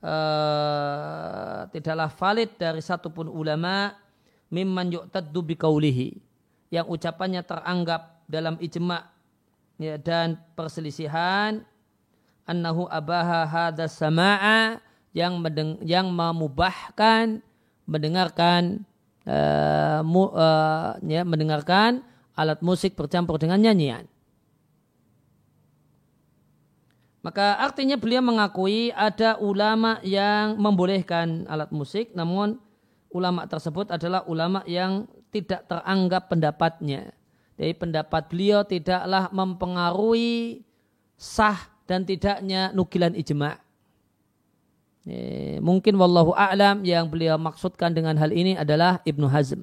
uh, 0.00 1.68
tidaklah 1.68 2.08
valid 2.08 2.50
dari 2.56 2.80
satupun 2.80 3.28
ulama 3.28 3.92
mimman 4.48 4.90
yu'taddu 4.90 5.44
biqaulihi 5.54 6.18
yang 6.72 6.88
ucapannya 6.88 7.44
teranggap 7.44 8.24
dalam 8.24 8.56
ijma 8.62 9.10
ya, 9.76 10.00
dan 10.00 10.40
perselisihan 10.56 11.62
annahu 12.48 12.88
abaha 12.88 13.46
hadha 13.46 13.86
sama'a 13.86 14.80
yang 15.10 15.38
mendeng, 15.42 15.78
yang 15.82 16.06
memubahkan 16.10 17.42
mendengarkan 17.90 18.86
uh, 19.26 20.00
mu, 20.06 20.30
uh, 20.30 20.94
ya, 21.02 21.26
mendengarkan 21.26 22.06
alat 22.38 22.62
musik 22.62 22.94
bercampur 22.94 23.36
dengan 23.42 23.58
nyanyian. 23.58 24.06
Maka 27.20 27.60
artinya 27.60 28.00
beliau 28.00 28.24
mengakui 28.24 28.88
ada 28.96 29.36
ulama 29.36 30.00
yang 30.00 30.56
membolehkan 30.56 31.44
alat 31.52 31.68
musik, 31.68 32.16
namun 32.16 32.56
ulama 33.12 33.44
tersebut 33.44 33.92
adalah 33.92 34.24
ulama 34.24 34.64
yang 34.64 35.04
tidak 35.28 35.68
teranggap 35.68 36.32
pendapatnya. 36.32 37.12
Jadi 37.60 37.76
pendapat 37.76 38.22
beliau 38.32 38.64
tidaklah 38.64 39.28
mempengaruhi 39.36 40.64
sah 41.20 41.60
dan 41.84 42.08
tidaknya 42.08 42.72
nukilan 42.72 43.12
ijma'. 43.12 43.60
mungkin 45.60 45.96
wallahu 45.96 46.32
a'lam 46.36 46.84
yang 46.84 47.08
beliau 47.08 47.36
maksudkan 47.36 47.92
dengan 47.92 48.16
hal 48.16 48.32
ini 48.32 48.56
adalah 48.56 49.04
Ibnu 49.04 49.28
Hazm. 49.28 49.60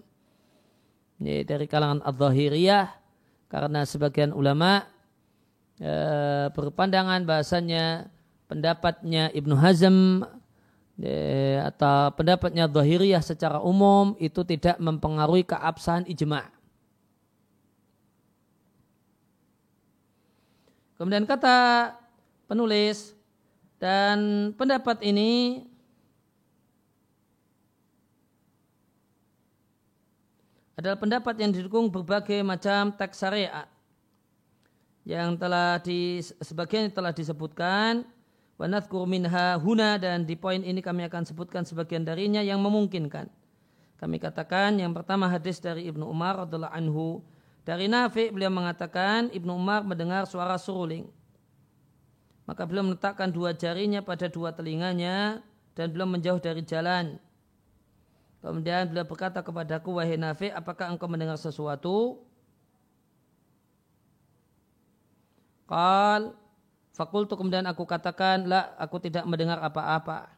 dari 1.17 1.65
kalangan 1.65 2.05
Al-Zahiriyah 2.05 2.93
karena 3.49 3.81
sebagian 3.89 4.29
ulama 4.35 4.85
e, 5.81 5.93
berpandangan 6.53 7.23
bahasanya 7.23 8.09
pendapatnya 8.49 9.29
Ibnu 9.33 9.55
Hazm 9.57 10.25
e, 10.97 11.13
atau 11.61 12.13
pendapatnya 12.17 12.65
Zahiriyah 12.65 13.21
secara 13.21 13.61
umum 13.61 14.17
itu 14.17 14.41
tidak 14.43 14.77
mempengaruhi 14.81 15.45
keabsahan 15.45 16.05
ijma'. 16.09 16.49
Kemudian 20.97 21.29
kata 21.29 21.93
penulis 22.49 23.13
dan 23.77 24.49
pendapat 24.57 24.97
ini 25.05 25.61
adalah 30.73 30.97
pendapat 30.97 31.37
yang 31.37 31.53
didukung 31.53 31.89
berbagai 31.93 32.41
macam 32.41 32.89
teks 32.97 33.21
syariat 33.21 33.69
yang 35.07 35.39
telah 35.39 35.79
di 35.79 36.19
sebagian 36.19 36.91
telah 36.91 37.15
disebutkan 37.15 38.03
wanadhkur 38.59 39.07
minha 39.07 39.55
huna 39.55 39.95
dan 39.95 40.27
di 40.27 40.35
poin 40.35 40.59
ini 40.59 40.83
kami 40.83 41.07
akan 41.07 41.23
sebutkan 41.23 41.63
sebagian 41.63 42.03
darinya 42.03 42.43
yang 42.43 42.59
memungkinkan. 42.59 43.31
Kami 44.03 44.19
katakan 44.19 44.75
yang 44.75 44.91
pertama 44.91 45.31
hadis 45.31 45.63
dari 45.63 45.87
Ibnu 45.87 46.03
Umar 46.03 46.43
radhiallahu 46.43 46.75
anhu 46.75 47.23
dari 47.63 47.87
Nafi 47.87 48.35
beliau 48.35 48.51
mengatakan 48.51 49.31
Ibnu 49.31 49.55
Umar 49.55 49.87
mendengar 49.87 50.27
suara 50.27 50.59
suruling. 50.59 51.07
Maka 52.43 52.67
beliau 52.67 52.91
meletakkan 52.91 53.31
dua 53.31 53.55
jarinya 53.55 54.03
pada 54.03 54.27
dua 54.27 54.51
telinganya 54.51 55.39
dan 55.71 55.87
beliau 55.87 56.07
menjauh 56.07 56.43
dari 56.43 56.67
jalan. 56.67 57.15
Kemudian 58.43 58.91
beliau 58.91 59.07
berkata 59.07 59.39
kepadaku, 59.39 60.03
wahai 60.03 60.19
Nafi, 60.19 60.51
apakah 60.51 60.91
engkau 60.91 61.07
mendengar 61.07 61.39
sesuatu? 61.39 62.26
Qal 65.67 66.33
fakultu 66.95 67.35
kemudian 67.35 67.67
aku 67.67 67.83
katakan 67.83 68.47
la 68.47 68.73
aku 68.79 69.03
tidak 69.03 69.27
mendengar 69.27 69.59
apa-apa. 69.59 70.31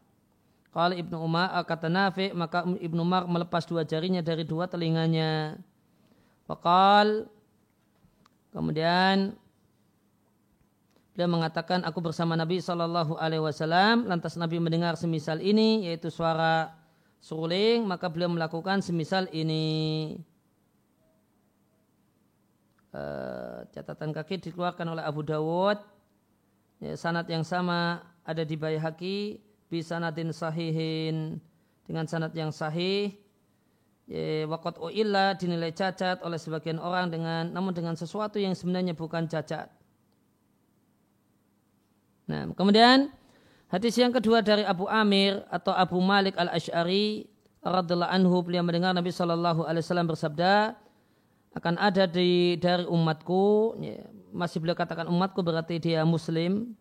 Qal 0.70 0.98
Ibnu 0.98 1.18
Umar 1.22 1.54
kata 1.65 1.89
Nafi 1.89 2.34
maka 2.34 2.65
Ibnu 2.65 3.02
Umar 3.02 3.30
melepas 3.30 3.65
dua 3.70 3.86
jarinya 3.86 4.26
dari 4.26 4.42
dua 4.44 4.65
telinganya. 4.65 5.62
Fakal 6.50 7.30
kemudian 8.50 9.38
dia 11.13 11.28
mengatakan 11.30 11.86
aku 11.86 12.00
bersama 12.00 12.34
Nabi 12.34 12.63
Shallallahu 12.63 13.20
Alaihi 13.20 13.44
Wasallam 13.44 14.10
lantas 14.10 14.34
Nabi 14.39 14.58
mendengar 14.58 14.98
semisal 14.98 15.44
ini 15.44 15.86
yaitu 15.86 16.10
suara 16.10 16.74
suling 17.20 17.84
maka 17.84 18.08
beliau 18.08 18.32
melakukan 18.32 18.80
semisal 18.80 19.28
ini 19.36 20.15
uh, 22.93 23.65
catatan 23.73 24.13
kaki 24.13 24.41
dikeluarkan 24.49 24.88
oleh 24.95 25.04
Abu 25.06 25.21
Dawud 25.25 25.78
ya, 26.82 26.93
sanat 26.95 27.30
yang 27.30 27.45
sama 27.45 28.02
ada 28.25 28.45
di 28.45 28.56
Bayhaqi 28.56 29.41
bi 29.69 29.80
sanatin 29.82 30.34
sahihin 30.34 31.38
dengan 31.86 32.06
sanat 32.06 32.34
yang 32.34 32.49
sahih 32.54 33.13
ya, 34.10 34.45
wakot 34.49 34.78
illa 34.93 35.38
dinilai 35.38 35.73
cacat 35.73 36.21
oleh 36.25 36.38
sebagian 36.38 36.78
orang 36.82 37.10
dengan 37.13 37.49
namun 37.54 37.73
dengan 37.73 37.93
sesuatu 37.93 38.38
yang 38.41 38.54
sebenarnya 38.58 38.97
bukan 38.97 39.30
cacat. 39.30 39.69
Nah, 42.30 42.45
kemudian 42.54 43.10
hadis 43.73 43.97
yang 43.97 44.13
kedua 44.13 44.45
dari 44.45 44.62
Abu 44.62 44.86
Amir 44.86 45.41
atau 45.49 45.73
Abu 45.73 45.97
Malik 45.97 46.38
al 46.38 46.54
Ashari 46.54 47.25
radhiallahu 47.65 48.13
anhu 48.13 48.38
beliau 48.45 48.62
mendengar 48.62 48.93
Nabi 48.93 49.10
Wasallam 49.12 50.08
bersabda, 50.08 50.78
akan 51.57 51.75
ada 51.81 52.05
di 52.05 52.57
dari 52.62 52.85
umatku. 52.85 53.75
Masih 54.29 54.62
beliau 54.62 54.77
katakan 54.77 55.09
umatku 55.09 55.41
berarti 55.41 55.81
dia 55.81 56.05
muslim. 56.05 56.77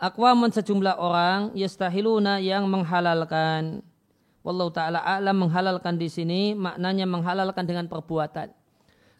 Akwamun 0.00 0.48
sejumlah 0.48 0.96
orang 0.96 1.52
yastahiluna 1.52 2.40
yang 2.40 2.64
menghalalkan. 2.64 3.84
Wallahu 4.40 4.72
taala 4.72 5.04
alam 5.04 5.36
menghalalkan 5.36 6.00
di 6.00 6.08
sini 6.08 6.56
maknanya 6.56 7.04
menghalalkan 7.04 7.68
dengan 7.68 7.84
perbuatan. 7.84 8.48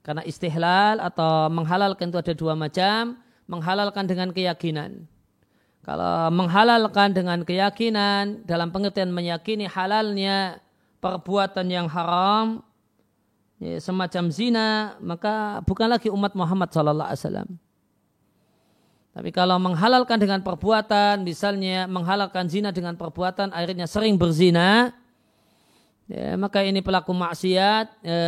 Karena 0.00 0.24
istihlal 0.24 0.96
atau 0.96 1.52
menghalalkan 1.52 2.08
itu 2.08 2.16
ada 2.16 2.32
dua 2.32 2.56
macam 2.56 3.20
menghalalkan 3.44 4.08
dengan 4.08 4.32
keyakinan. 4.32 5.04
Kalau 5.84 6.32
menghalalkan 6.32 7.12
dengan 7.12 7.44
keyakinan 7.44 8.48
dalam 8.48 8.72
pengertian 8.72 9.12
meyakini 9.12 9.68
halalnya 9.68 10.64
perbuatan 11.04 11.68
yang 11.68 11.88
haram 11.92 12.64
ya, 13.60 13.76
semacam 13.78 14.32
zina, 14.32 14.96
maka 14.98 15.60
bukan 15.68 15.86
lagi 15.86 16.08
umat 16.08 16.32
Muhammad 16.32 16.72
Sallallahu 16.72 17.08
Alaihi 17.12 17.22
Wasallam. 17.22 17.50
Tapi 19.10 19.30
kalau 19.34 19.60
menghalalkan 19.60 20.16
dengan 20.16 20.40
perbuatan, 20.40 21.22
misalnya 21.26 21.84
menghalalkan 21.84 22.48
zina 22.48 22.72
dengan 22.72 22.96
perbuatan, 22.96 23.52
akhirnya 23.52 23.84
sering 23.84 24.16
berzina, 24.16 24.96
ya, 26.08 26.34
maka 26.40 26.64
ini 26.64 26.80
pelaku 26.80 27.12
maksiat 27.12 27.86
ya, 28.00 28.24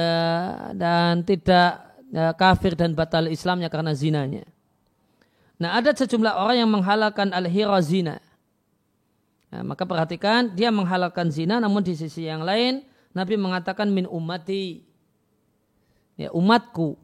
dan 0.77 1.25
tidak 1.25 1.97
ya, 2.12 2.37
kafir 2.37 2.77
dan 2.77 2.92
batal 2.92 3.27
Islamnya 3.27 3.73
karena 3.73 3.97
zinanya. 3.97 4.45
Nah 5.62 5.79
ada 5.79 5.95
sejumlah 5.95 6.35
orang 6.35 6.57
yang 6.66 6.71
menghalalkan 6.71 7.31
al-hira 7.31 7.79
zina. 7.79 8.18
Nah, 9.55 9.62
maka 9.62 9.87
perhatikan 9.87 10.51
dia 10.51 10.75
menghalalkan 10.75 11.31
zina 11.31 11.62
namun 11.62 11.87
di 11.87 11.95
sisi 11.95 12.27
yang 12.27 12.42
lain 12.42 12.83
Nabi 13.12 13.37
mengatakan 13.38 13.87
min 13.87 14.09
umati 14.09 14.83
ya, 16.16 16.29
umatku. 16.33 16.96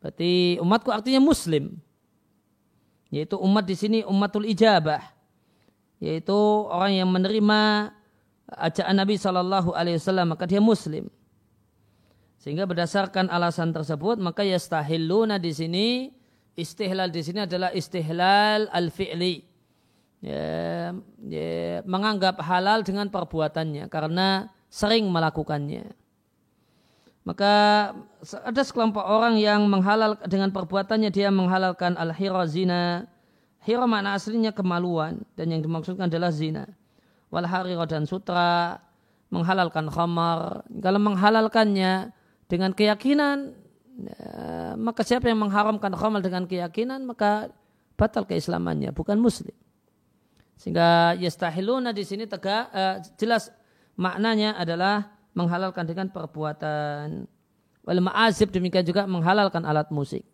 Berarti 0.00 0.56
umatku 0.58 0.88
artinya 0.88 1.20
muslim. 1.20 1.76
Yaitu 3.10 3.36
umat 3.36 3.66
di 3.66 3.76
sini 3.76 3.98
umatul 4.06 4.46
ijabah. 4.48 5.02
Yaitu 6.00 6.36
orang 6.70 7.04
yang 7.04 7.10
menerima 7.10 7.92
ajakan 8.56 8.96
Nabi 8.96 9.14
Shallallahu 9.20 9.70
Alaihi 9.76 10.00
Wasallam 10.00 10.32
maka 10.32 10.48
dia 10.48 10.62
muslim. 10.62 11.10
Sehingga 12.40 12.64
berdasarkan 12.64 13.28
alasan 13.28 13.76
tersebut 13.76 14.16
maka 14.16 14.40
yastahiluna 14.40 15.36
di 15.36 15.52
sini 15.52 15.86
istihlal 16.56 17.12
di 17.12 17.20
sini 17.20 17.44
adalah 17.44 17.70
istihlal 17.76 18.72
al-fi'li. 18.72 19.44
Ya, 20.20 20.92
ya, 21.24 21.80
menganggap 21.88 22.44
halal 22.44 22.84
dengan 22.84 23.08
perbuatannya 23.08 23.88
karena 23.88 24.52
sering 24.68 25.08
melakukannya. 25.08 25.96
Maka 27.20 27.52
ada 28.48 28.62
sekelompok 28.64 29.04
orang 29.04 29.36
yang 29.36 29.68
menghalal 29.68 30.16
dengan 30.24 30.48
perbuatannya 30.50 31.12
dia 31.12 31.28
menghalalkan 31.28 31.94
al-hira 32.00 32.48
zina. 32.48 33.04
Hira 33.60 33.84
makna 33.84 34.16
aslinya 34.16 34.56
kemaluan 34.56 35.20
dan 35.36 35.52
yang 35.52 35.60
dimaksudkan 35.60 36.08
adalah 36.08 36.32
zina. 36.32 36.64
Wal 37.28 37.44
harira 37.44 37.84
dan 37.84 38.08
sutra 38.08 38.80
menghalalkan 39.28 39.92
khamar. 39.92 40.64
Kalau 40.80 41.00
menghalalkannya 41.00 42.10
dengan 42.48 42.72
keyakinan 42.72 43.52
ya, 44.00 44.74
maka 44.80 45.04
siapa 45.04 45.28
yang 45.28 45.44
mengharamkan 45.44 45.92
khamar 45.92 46.24
dengan 46.24 46.48
keyakinan 46.48 47.04
maka 47.04 47.52
batal 48.00 48.24
keislamannya 48.24 48.96
bukan 48.96 49.20
muslim. 49.20 49.54
Sehingga 50.56 51.16
yastahiluna 51.20 51.92
di 51.92 52.04
sini 52.04 52.24
tegak 52.24 52.72
uh, 52.72 52.96
jelas 53.20 53.52
maknanya 54.00 54.56
adalah 54.56 55.19
menghalalkan 55.34 55.86
dengan 55.86 56.10
perbuatan. 56.10 57.26
Wal 57.86 58.00
ma'azib 58.04 58.52
demikian 58.52 58.84
juga 58.84 59.08
menghalalkan 59.08 59.64
alat 59.64 59.88
musik. 59.88 60.26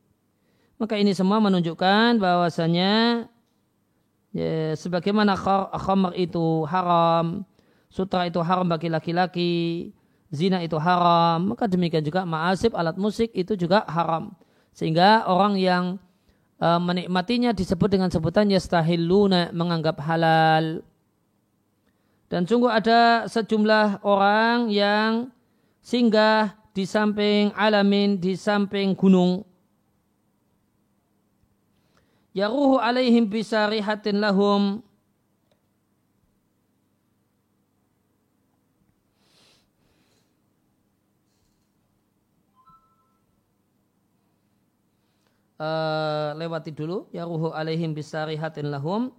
Maka 0.76 1.00
ini 1.00 1.16
semua 1.16 1.40
menunjukkan 1.40 2.20
bahwasanya 2.20 3.24
ya, 4.36 4.76
sebagaimana 4.76 5.32
khamr 5.72 6.12
itu 6.20 6.68
haram, 6.68 7.48
sutra 7.88 8.28
itu 8.28 8.42
haram 8.44 8.68
bagi 8.68 8.92
laki-laki, 8.92 9.54
zina 10.28 10.60
itu 10.60 10.76
haram, 10.76 11.54
maka 11.54 11.64
demikian 11.64 12.04
juga 12.04 12.28
ma'asib 12.28 12.76
alat 12.76 13.00
musik 13.00 13.32
itu 13.32 13.56
juga 13.56 13.88
haram. 13.88 14.36
Sehingga 14.76 15.24
orang 15.24 15.56
yang 15.56 15.84
uh, 16.60 16.76
menikmatinya 16.76 17.56
disebut 17.56 17.88
dengan 17.88 18.12
sebutan 18.12 18.52
yastahilluna 18.52 19.56
menganggap 19.56 19.96
halal. 20.04 20.84
Dan 22.26 22.42
sungguh 22.42 22.66
ada 22.66 23.30
sejumlah 23.30 24.02
orang 24.02 24.66
yang 24.74 25.30
singgah 25.78 26.58
di 26.74 26.82
samping 26.82 27.54
alamin, 27.54 28.18
di 28.18 28.34
samping 28.34 28.98
gunung. 28.98 29.46
Yaruhu 32.34 32.82
alaihim 32.82 33.30
bisarihatin 33.30 34.18
lahum. 34.18 34.82
Uh, 45.56 46.36
lewati 46.36 46.74
dulu. 46.74 47.06
Yaruhu 47.14 47.54
alaihim 47.54 47.94
bisarihatin 47.94 48.68
lahum 48.68 49.14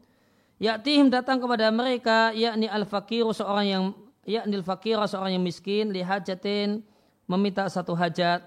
Ya'tihim 0.58 1.14
datang 1.14 1.38
kepada 1.38 1.70
mereka 1.70 2.34
yakni 2.34 2.66
al-fakiru 2.66 3.30
seorang 3.30 3.66
yang 3.70 3.84
yakni 4.26 4.58
al-fakir 4.58 4.98
seorang 5.06 5.38
yang 5.38 5.46
miskin 5.46 5.94
lihajatin 5.94 6.82
meminta 7.30 7.70
satu 7.70 7.94
hajat. 7.94 8.42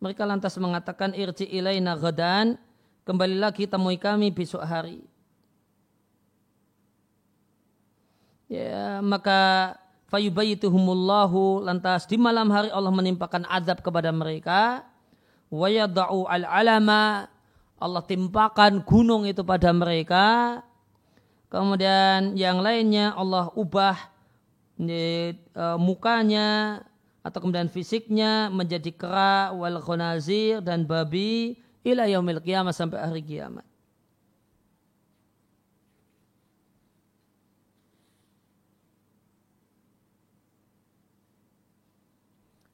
Mereka 0.00 0.24
lantas 0.24 0.56
mengatakan 0.56 1.12
irji 1.12 1.44
ilaina 1.44 2.00
ghadan 2.00 2.56
kembali 3.04 3.36
lagi 3.36 3.68
temui 3.68 4.00
kami 4.00 4.32
besok 4.32 4.64
hari. 4.64 5.04
Ya, 8.48 9.04
maka 9.04 9.76
fayubayituhumullahu 10.08 11.62
lantas 11.62 12.08
di 12.08 12.16
malam 12.16 12.48
hari 12.48 12.72
Allah 12.72 12.90
menimpakan 12.90 13.44
azab 13.46 13.84
kepada 13.84 14.08
mereka. 14.10 14.88
Wa 15.52 15.68
yada'u 15.68 16.24
al-alama 16.24 17.28
Allah 17.76 18.02
timpakan 18.08 18.80
gunung 18.80 19.28
itu 19.28 19.44
pada 19.44 19.68
mereka 19.76 20.58
kemudian 21.50 22.38
yang 22.38 22.62
lainnya 22.62 23.12
Allah 23.18 23.50
ubah 23.58 23.98
ini, 24.80 25.36
uh, 25.52 25.76
mukanya 25.76 26.80
atau 27.20 27.38
kemudian 27.44 27.68
fisiknya 27.68 28.48
menjadi 28.48 28.88
kera 28.96 29.52
wal 29.52 29.76
khonazir 29.84 30.64
dan 30.64 30.88
babi 30.88 31.60
ila 31.84 32.08
yaumil 32.08 32.40
qiyamah 32.40 32.72
sampai 32.72 32.96
hari 32.96 33.20
kiamat. 33.20 33.64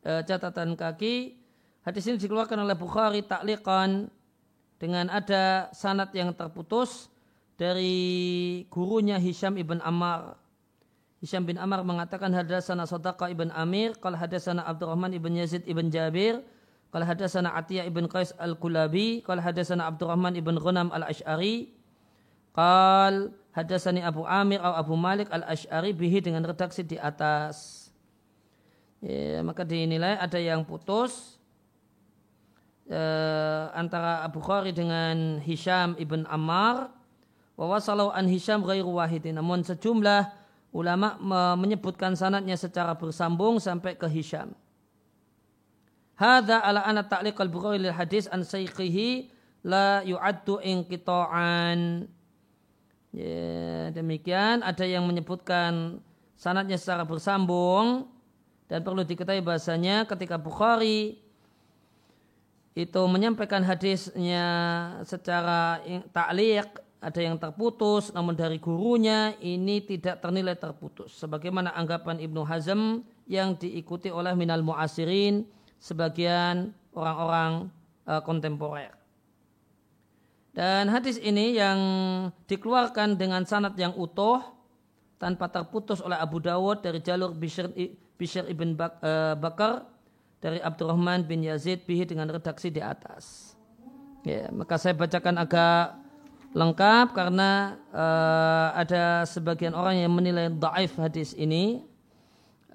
E, 0.06 0.22
catatan 0.22 0.78
kaki 0.78 1.34
hadis 1.82 2.06
ini 2.06 2.14
dikeluarkan 2.22 2.62
oleh 2.62 2.78
Bukhari 2.78 3.26
taklikan 3.26 4.06
dengan 4.78 5.10
ada 5.10 5.66
sanat 5.74 6.14
yang 6.14 6.30
terputus 6.30 7.10
dari 7.56 8.64
gurunya 8.68 9.20
Hisham 9.20 9.56
ibn 9.56 9.80
Ammar. 9.80 10.36
Hisham 11.20 11.48
bin 11.48 11.56
Ammar 11.56 11.80
mengatakan 11.80 12.28
hadasana 12.30 12.84
Sadaqa 12.84 13.32
ibn 13.32 13.48
Amir, 13.56 13.96
kalau 13.96 14.20
hadasana 14.20 14.62
Abdurrahman 14.68 15.16
ibn 15.16 15.32
Yazid 15.32 15.64
ibn 15.64 15.88
Jabir, 15.88 16.44
Qala 16.96 17.04
hadatsana 17.12 17.52
Atiyah 17.52 17.84
ibn 17.84 18.06
Qais 18.06 18.32
al-Kulabi, 18.40 19.20
qala 19.20 19.42
hadatsana 19.42 19.90
Abdurrahman 19.90 20.38
ibn 20.38 20.56
Ghanam 20.56 20.88
al-Asy'ari. 20.94 21.74
Qal 22.56 23.36
hadatsani 23.52 24.00
Abu 24.00 24.24
Amir 24.24 24.64
atau 24.64 24.80
Abu 24.80 24.94
Malik 24.96 25.28
al-Asy'ari 25.28 25.92
bihi 25.92 26.24
dengan 26.24 26.46
redaksi 26.46 26.86
di 26.86 26.96
atas. 26.96 27.88
Ya, 29.04 29.44
maka 29.44 29.60
dinilai 29.60 30.16
ada 30.16 30.40
yang 30.40 30.64
putus 30.64 31.36
eh, 32.88 33.64
antara 33.76 34.24
Abu 34.24 34.40
Khari 34.40 34.72
dengan 34.72 35.36
Hisham 35.44 36.00
ibn 36.00 36.24
Ammar 36.24 36.96
wa 37.56 37.66
wasalau 37.76 38.12
an 38.12 38.28
Hisham 38.28 38.62
ghairu 38.62 39.00
wahidin. 39.00 39.40
Namun 39.40 39.64
sejumlah 39.64 40.28
ulama 40.76 41.16
menyebutkan 41.57 42.12
sanatnya 42.12 42.54
secara 42.54 42.92
bersambung 42.92 43.57
sampai 43.57 43.96
ke 43.96 44.04
Hisham. 44.07 44.52
Hada 46.16 46.64
ala 46.64 46.80
ana 46.84 47.04
ta'liq 47.04 47.36
al-Bukhari 47.36 47.76
lil 47.80 47.92
hadis 47.92 48.24
an 48.28 48.40
saykhihi 48.40 49.28
la 49.64 50.00
yu'addu 50.04 50.61
inqita'an. 50.64 52.09
Ya, 53.16 53.88
demikian 53.96 54.61
ada 54.61 54.84
yang 54.84 55.09
menyebutkan 55.09 56.04
sanatnya 56.36 56.76
secara 56.76 57.09
bersambung 57.09 58.12
dan 58.68 58.84
perlu 58.84 59.04
diketahui 59.04 59.40
bahasanya 59.40 60.04
ketika 60.04 60.36
Bukhari 60.36 61.16
itu 62.76 63.02
menyampaikan 63.09 63.64
hadisnya 63.64 64.44
secara 65.09 65.80
ta'liq 66.12 66.68
ada 67.01 67.20
yang 67.20 67.36
terputus 67.36 68.11
namun 68.11 68.32
dari 68.32 68.57
gurunya 68.57 69.36
ini 69.44 69.84
tidak 69.84 70.24
ternilai 70.24 70.57
terputus 70.57 71.12
sebagaimana 71.20 71.76
anggapan 71.76 72.18
Ibnu 72.18 72.42
Hazm 72.42 73.05
yang 73.28 73.59
diikuti 73.59 74.09
oleh 74.09 74.32
minal 74.32 74.64
muasirin 74.64 75.44
sebagian 75.76 76.72
orang-orang 76.97 77.68
uh, 78.09 78.22
kontemporer. 78.24 78.94
Dan 80.57 80.88
hadis 80.88 81.20
ini 81.20 81.53
yang 81.53 81.78
dikeluarkan 82.49 83.20
dengan 83.20 83.44
sanad 83.44 83.76
yang 83.76 83.92
utuh 83.92 84.40
tanpa 85.20 85.53
terputus 85.53 86.01
oleh 86.01 86.16
Abu 86.16 86.40
Dawud 86.40 86.80
dari 86.80 87.05
jalur 87.05 87.36
Bishr, 87.36 87.68
Bishr 88.16 88.49
ibn 88.49 88.72
Bak, 88.72 88.97
uh, 89.05 89.36
Bakar 89.36 89.84
dari 90.40 90.57
Abdurrahman 90.64 91.28
bin 91.28 91.44
Yazid 91.44 91.84
bihi 91.84 92.09
dengan 92.09 92.32
redaksi 92.32 92.72
di 92.72 92.80
atas. 92.80 93.53
Ya, 94.24 94.49
maka 94.49 94.80
saya 94.80 94.97
bacakan 94.97 95.38
agak 95.38 96.05
lengkap 96.55 97.16
karena 97.16 97.80
uh, 97.90 98.76
ada 98.76 99.24
sebagian 99.26 99.74
orang 99.74 100.03
yang 100.03 100.12
menilai 100.12 100.53
daif 100.53 100.94
hadis 101.01 101.32
ini. 101.34 101.82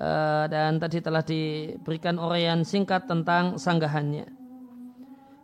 Eh, 0.02 0.46
dan 0.50 0.82
tadi 0.82 0.98
telah 0.98 1.22
diberikan 1.22 2.18
uraian 2.18 2.66
singkat 2.66 3.06
tentang 3.06 3.62
sanggahannya. 3.62 4.26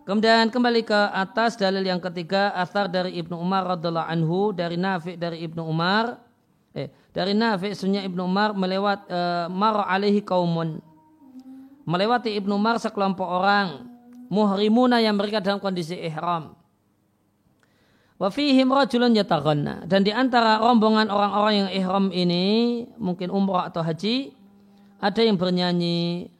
Kemudian 0.02 0.50
kembali 0.50 0.82
ke 0.82 0.98
atas 1.14 1.62
dalil 1.62 1.86
yang 1.86 2.02
ketiga 2.02 2.50
asar 2.58 2.90
dari 2.90 3.22
Ibnu 3.22 3.38
Umar 3.38 3.70
radhiallahu 3.78 4.10
anhu 4.10 4.58
dari 4.58 4.74
Nafi 4.74 5.14
dari 5.14 5.46
Ibnu 5.46 5.62
Umar. 5.62 6.18
Eh 6.74 6.90
dari 7.14 7.38
Nafi 7.38 7.78
sunya 7.78 8.02
Ibnu 8.02 8.26
Umar 8.26 8.58
melewat 8.58 9.06
uh, 9.14 9.46
mar 9.46 9.86
alaihi 9.86 10.26
kaumun 10.26 10.82
melewati 11.86 12.34
Ibnu 12.42 12.58
Umar 12.58 12.82
sekelompok 12.82 13.30
orang. 13.30 13.94
Muhrimuna 14.28 15.00
yang 15.00 15.22
mereka 15.22 15.38
dalam 15.38 15.62
kondisi 15.62 15.96
ihram 16.02 16.57
wa 18.18 18.34
fihim 18.34 18.74
rajulun 18.74 19.14
yataghanna 19.14 19.86
dan 19.86 20.02
di 20.02 20.10
antara 20.10 20.58
rombongan 20.58 21.14
orang-orang 21.14 21.54
yang 21.66 21.70
ihram 21.70 22.06
ini 22.10 22.46
mungkin 22.98 23.30
umrah 23.30 23.70
atau 23.70 23.86
haji 23.86 24.38
ada 24.98 25.22
yang 25.22 25.38
bernyanyi. 25.38 26.34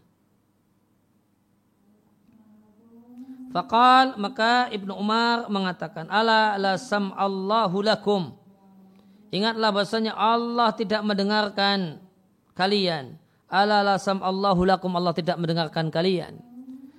Fakal 3.54 4.18
maka 4.20 4.70
Ibnu 4.70 4.94
Umar 4.94 5.50
mengatakan, 5.50 6.10
Ala 6.10 6.58
la 6.60 6.76
Allahu 7.18 7.78
lakum. 7.82 8.34
Ingatlah 9.34 9.70
bahasanya 9.74 10.14
Allah 10.14 10.74
tidak 10.74 11.02
mendengarkan 11.06 12.02
kalian. 12.54 13.18
Ala 13.48 13.82
la 13.82 13.96
Allahu 13.98 14.62
lakum. 14.68 14.92
Allah 14.94 15.14
tidak 15.16 15.40
mendengarkan 15.42 15.90
kalian. 15.90 16.38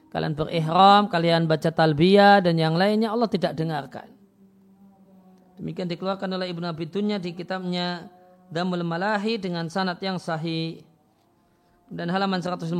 Kalian 0.09 0.33
berihram, 0.33 1.07
kalian 1.13 1.45
baca 1.45 1.69
talbiyah 1.69 2.41
dan 2.41 2.57
yang 2.57 2.75
lainnya 2.75 3.13
Allah 3.13 3.29
tidak 3.29 3.53
dengarkan. 3.53 4.18
Demikian 5.59 5.91
dikeluarkan 5.91 6.31
oleh 6.39 6.55
Ibnu 6.55 6.71
Abi 6.71 6.87
Dunya 6.87 7.19
di 7.19 7.35
kitabnya 7.35 8.07
Damul 8.49 8.87
Malahi 8.87 9.43
dengan 9.43 9.67
sanat 9.67 9.99
yang 9.99 10.17
sahih. 10.17 10.87
Dan 11.91 12.07
halaman 12.15 12.39
157 12.39 12.71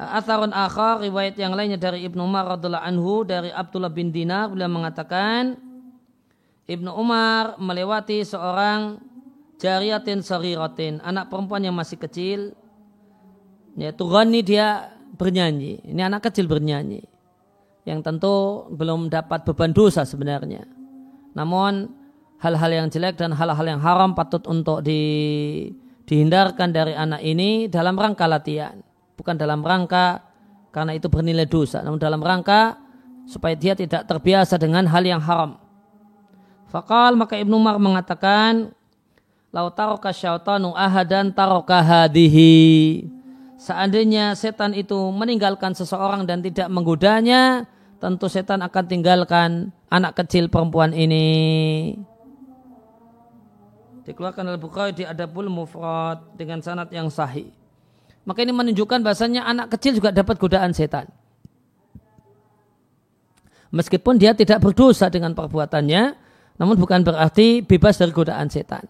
Atharun 0.00 0.50
akhar 0.50 1.04
riwayat 1.04 1.36
yang 1.36 1.52
lainnya 1.52 1.76
dari 1.76 2.02
Ibnu 2.08 2.24
Umar 2.24 2.56
radhiallahu 2.56 2.82
anhu 2.82 3.22
dari 3.22 3.52
Abdullah 3.52 3.92
bin 3.92 4.08
Dinar 4.08 4.48
beliau 4.48 4.72
mengatakan 4.72 5.60
Ibnu 6.64 6.88
Umar 6.96 7.60
melewati 7.60 8.24
seorang 8.24 8.96
jariyatin 9.60 10.24
sariratin 10.24 10.98
anak 11.04 11.28
perempuan 11.28 11.62
yang 11.62 11.76
masih 11.76 12.00
kecil 12.00 12.56
ya 13.76 13.92
Tughani 13.92 14.40
dia 14.40 14.96
bernyanyi. 15.12 15.84
Ini 15.84 16.08
anak 16.08 16.32
kecil 16.32 16.48
bernyanyi 16.48 17.11
yang 17.82 18.00
tentu 18.00 18.66
belum 18.70 19.10
dapat 19.10 19.42
beban 19.46 19.74
dosa 19.74 20.06
sebenarnya 20.06 20.66
namun 21.32 21.90
hal-hal 22.42 22.70
yang 22.70 22.86
jelek 22.90 23.16
dan 23.16 23.30
hal-hal 23.32 23.66
yang 23.66 23.80
haram 23.80 24.12
patut 24.12 24.42
untuk 24.50 24.82
di 24.82 25.02
dihindarkan 26.02 26.74
dari 26.74 26.92
anak 26.92 27.22
ini 27.22 27.70
dalam 27.70 27.94
rangka 27.94 28.26
latihan, 28.26 28.76
bukan 29.16 29.38
dalam 29.38 29.62
rangka 29.62 30.20
karena 30.74 30.92
itu 30.98 31.06
bernilai 31.06 31.46
dosa, 31.46 31.80
namun 31.80 31.96
dalam 31.96 32.18
rangka 32.18 32.76
supaya 33.24 33.54
dia 33.54 33.72
tidak 33.72 34.04
terbiasa 34.04 34.58
dengan 34.58 34.84
hal 34.90 35.04
yang 35.06 35.22
haram. 35.22 35.56
Fakal 36.68 37.14
maka 37.14 37.38
Ibnu 37.38 37.54
Umar 37.56 37.80
mengatakan, 37.80 38.72
Lau 39.52 39.68
taroka 39.68 40.08
syaitanu 40.12 40.72
ahadan 40.72 41.28
taroka 41.32 41.76
hadihi. 41.84 43.04
Seandainya 43.60 44.32
setan 44.32 44.72
itu 44.72 44.96
meninggalkan 45.12 45.76
seseorang 45.76 46.24
dan 46.24 46.40
tidak 46.40 46.72
menggodanya, 46.72 47.68
tentu 48.02 48.26
setan 48.26 48.58
akan 48.66 48.84
tinggalkan 48.90 49.70
anak 49.86 50.18
kecil 50.18 50.50
perempuan 50.50 50.90
ini. 50.90 51.94
Dikeluarkan 54.02 54.50
oleh 54.50 54.58
Bukhari 54.58 54.90
di 54.90 55.06
Adabul 55.06 55.46
Mufrad 55.46 56.34
dengan 56.34 56.58
sanad 56.58 56.90
yang 56.90 57.06
sahih. 57.06 57.54
Maka 58.26 58.42
ini 58.42 58.50
menunjukkan 58.50 59.06
bahasanya 59.06 59.46
anak 59.46 59.78
kecil 59.78 59.94
juga 59.94 60.10
dapat 60.10 60.34
godaan 60.42 60.74
setan. 60.74 61.06
Meskipun 63.70 64.18
dia 64.18 64.34
tidak 64.34 64.58
berdosa 64.58 65.06
dengan 65.06 65.30
perbuatannya, 65.38 66.02
namun 66.58 66.74
bukan 66.82 67.06
berarti 67.06 67.62
bebas 67.62 68.02
dari 68.02 68.10
godaan 68.10 68.50
setan. 68.50 68.82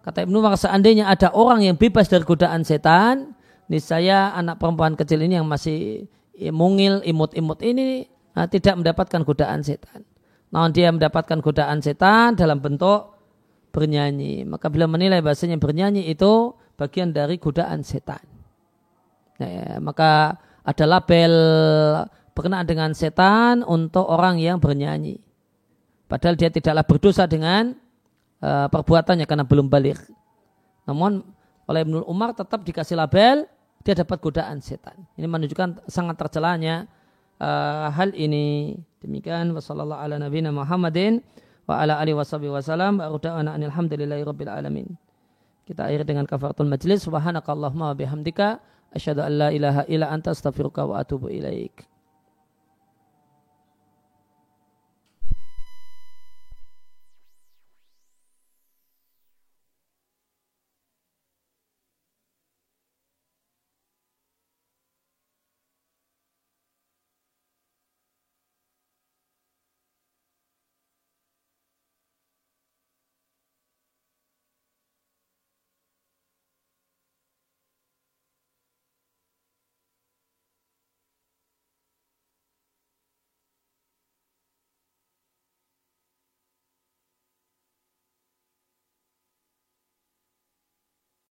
Kata 0.00 0.24
Ibnu 0.24 0.40
Umar, 0.40 0.56
seandainya 0.56 1.12
ada 1.12 1.28
orang 1.36 1.60
yang 1.60 1.76
bebas 1.76 2.08
dari 2.08 2.24
godaan 2.24 2.64
setan, 2.64 3.36
niscaya 3.68 4.32
anak 4.32 4.56
perempuan 4.56 4.96
kecil 4.96 5.20
ini 5.20 5.36
yang 5.36 5.44
masih 5.44 6.08
mungil, 6.48 7.04
imut-imut 7.04 7.60
ini 7.60 8.15
nah, 8.36 8.46
tidak 8.46 8.76
mendapatkan 8.76 9.24
godaan 9.24 9.64
setan. 9.64 10.04
Namun 10.52 10.70
dia 10.70 10.92
mendapatkan 10.92 11.40
godaan 11.40 11.80
setan 11.80 12.36
dalam 12.36 12.60
bentuk 12.60 13.16
bernyanyi. 13.74 14.46
Maka 14.46 14.70
bila 14.70 14.86
menilai 14.86 15.24
bahasanya 15.24 15.58
bernyanyi 15.58 16.06
itu 16.06 16.54
bagian 16.76 17.10
dari 17.10 17.40
godaan 17.40 17.82
setan. 17.82 18.22
Ya, 19.40 19.80
maka 19.80 20.40
ada 20.62 20.84
label 20.84 21.32
berkenaan 22.36 22.68
dengan 22.68 22.92
setan 22.92 23.64
untuk 23.64 24.04
orang 24.04 24.36
yang 24.40 24.60
bernyanyi. 24.60 25.20
Padahal 26.06 26.38
dia 26.38 26.52
tidaklah 26.52 26.86
berdosa 26.86 27.26
dengan 27.26 27.74
uh, 28.40 28.68
perbuatannya 28.70 29.26
karena 29.26 29.44
belum 29.44 29.66
balik. 29.66 29.98
Namun 30.86 31.24
oleh 31.66 31.80
Ibnu 31.82 32.06
Umar 32.06 32.32
tetap 32.32 32.62
dikasih 32.62 32.94
label 32.94 33.48
dia 33.82 33.94
dapat 33.94 34.18
godaan 34.22 34.62
setan. 34.62 35.06
Ini 35.18 35.26
menunjukkan 35.26 35.90
sangat 35.90 36.18
tercelanya 36.18 36.86
uh, 37.40 37.88
hal 37.92 38.12
ini. 38.16 38.76
Demikian 39.00 39.54
wasallallahu 39.54 40.02
ala 40.02 40.18
nabiyina 40.18 40.50
Muhammadin 40.50 41.22
wa 41.66 41.78
ala 41.82 41.98
alihi 42.02 42.16
washabihi 42.18 42.50
wasallam 42.50 42.98
wa 42.98 43.14
da'ana 43.18 43.54
alhamdulillahi 43.54 44.22
rabbil 44.26 44.50
alamin. 44.50 44.88
Kita 45.66 45.90
akhiri 45.90 46.06
dengan 46.06 46.26
kafaratul 46.30 46.70
majlis 46.70 47.02
subhanakallahumma 47.06 47.90
wa 47.90 47.96
bihamdika 47.98 48.62
asyhadu 48.94 49.26
an 49.26 49.32
la 49.34 49.48
ilaha 49.50 49.82
illa 49.90 50.10
anta 50.10 50.30
astaghfiruka 50.30 50.86
wa 50.86 51.02
atubu 51.02 51.26
ilaik. 51.26 51.86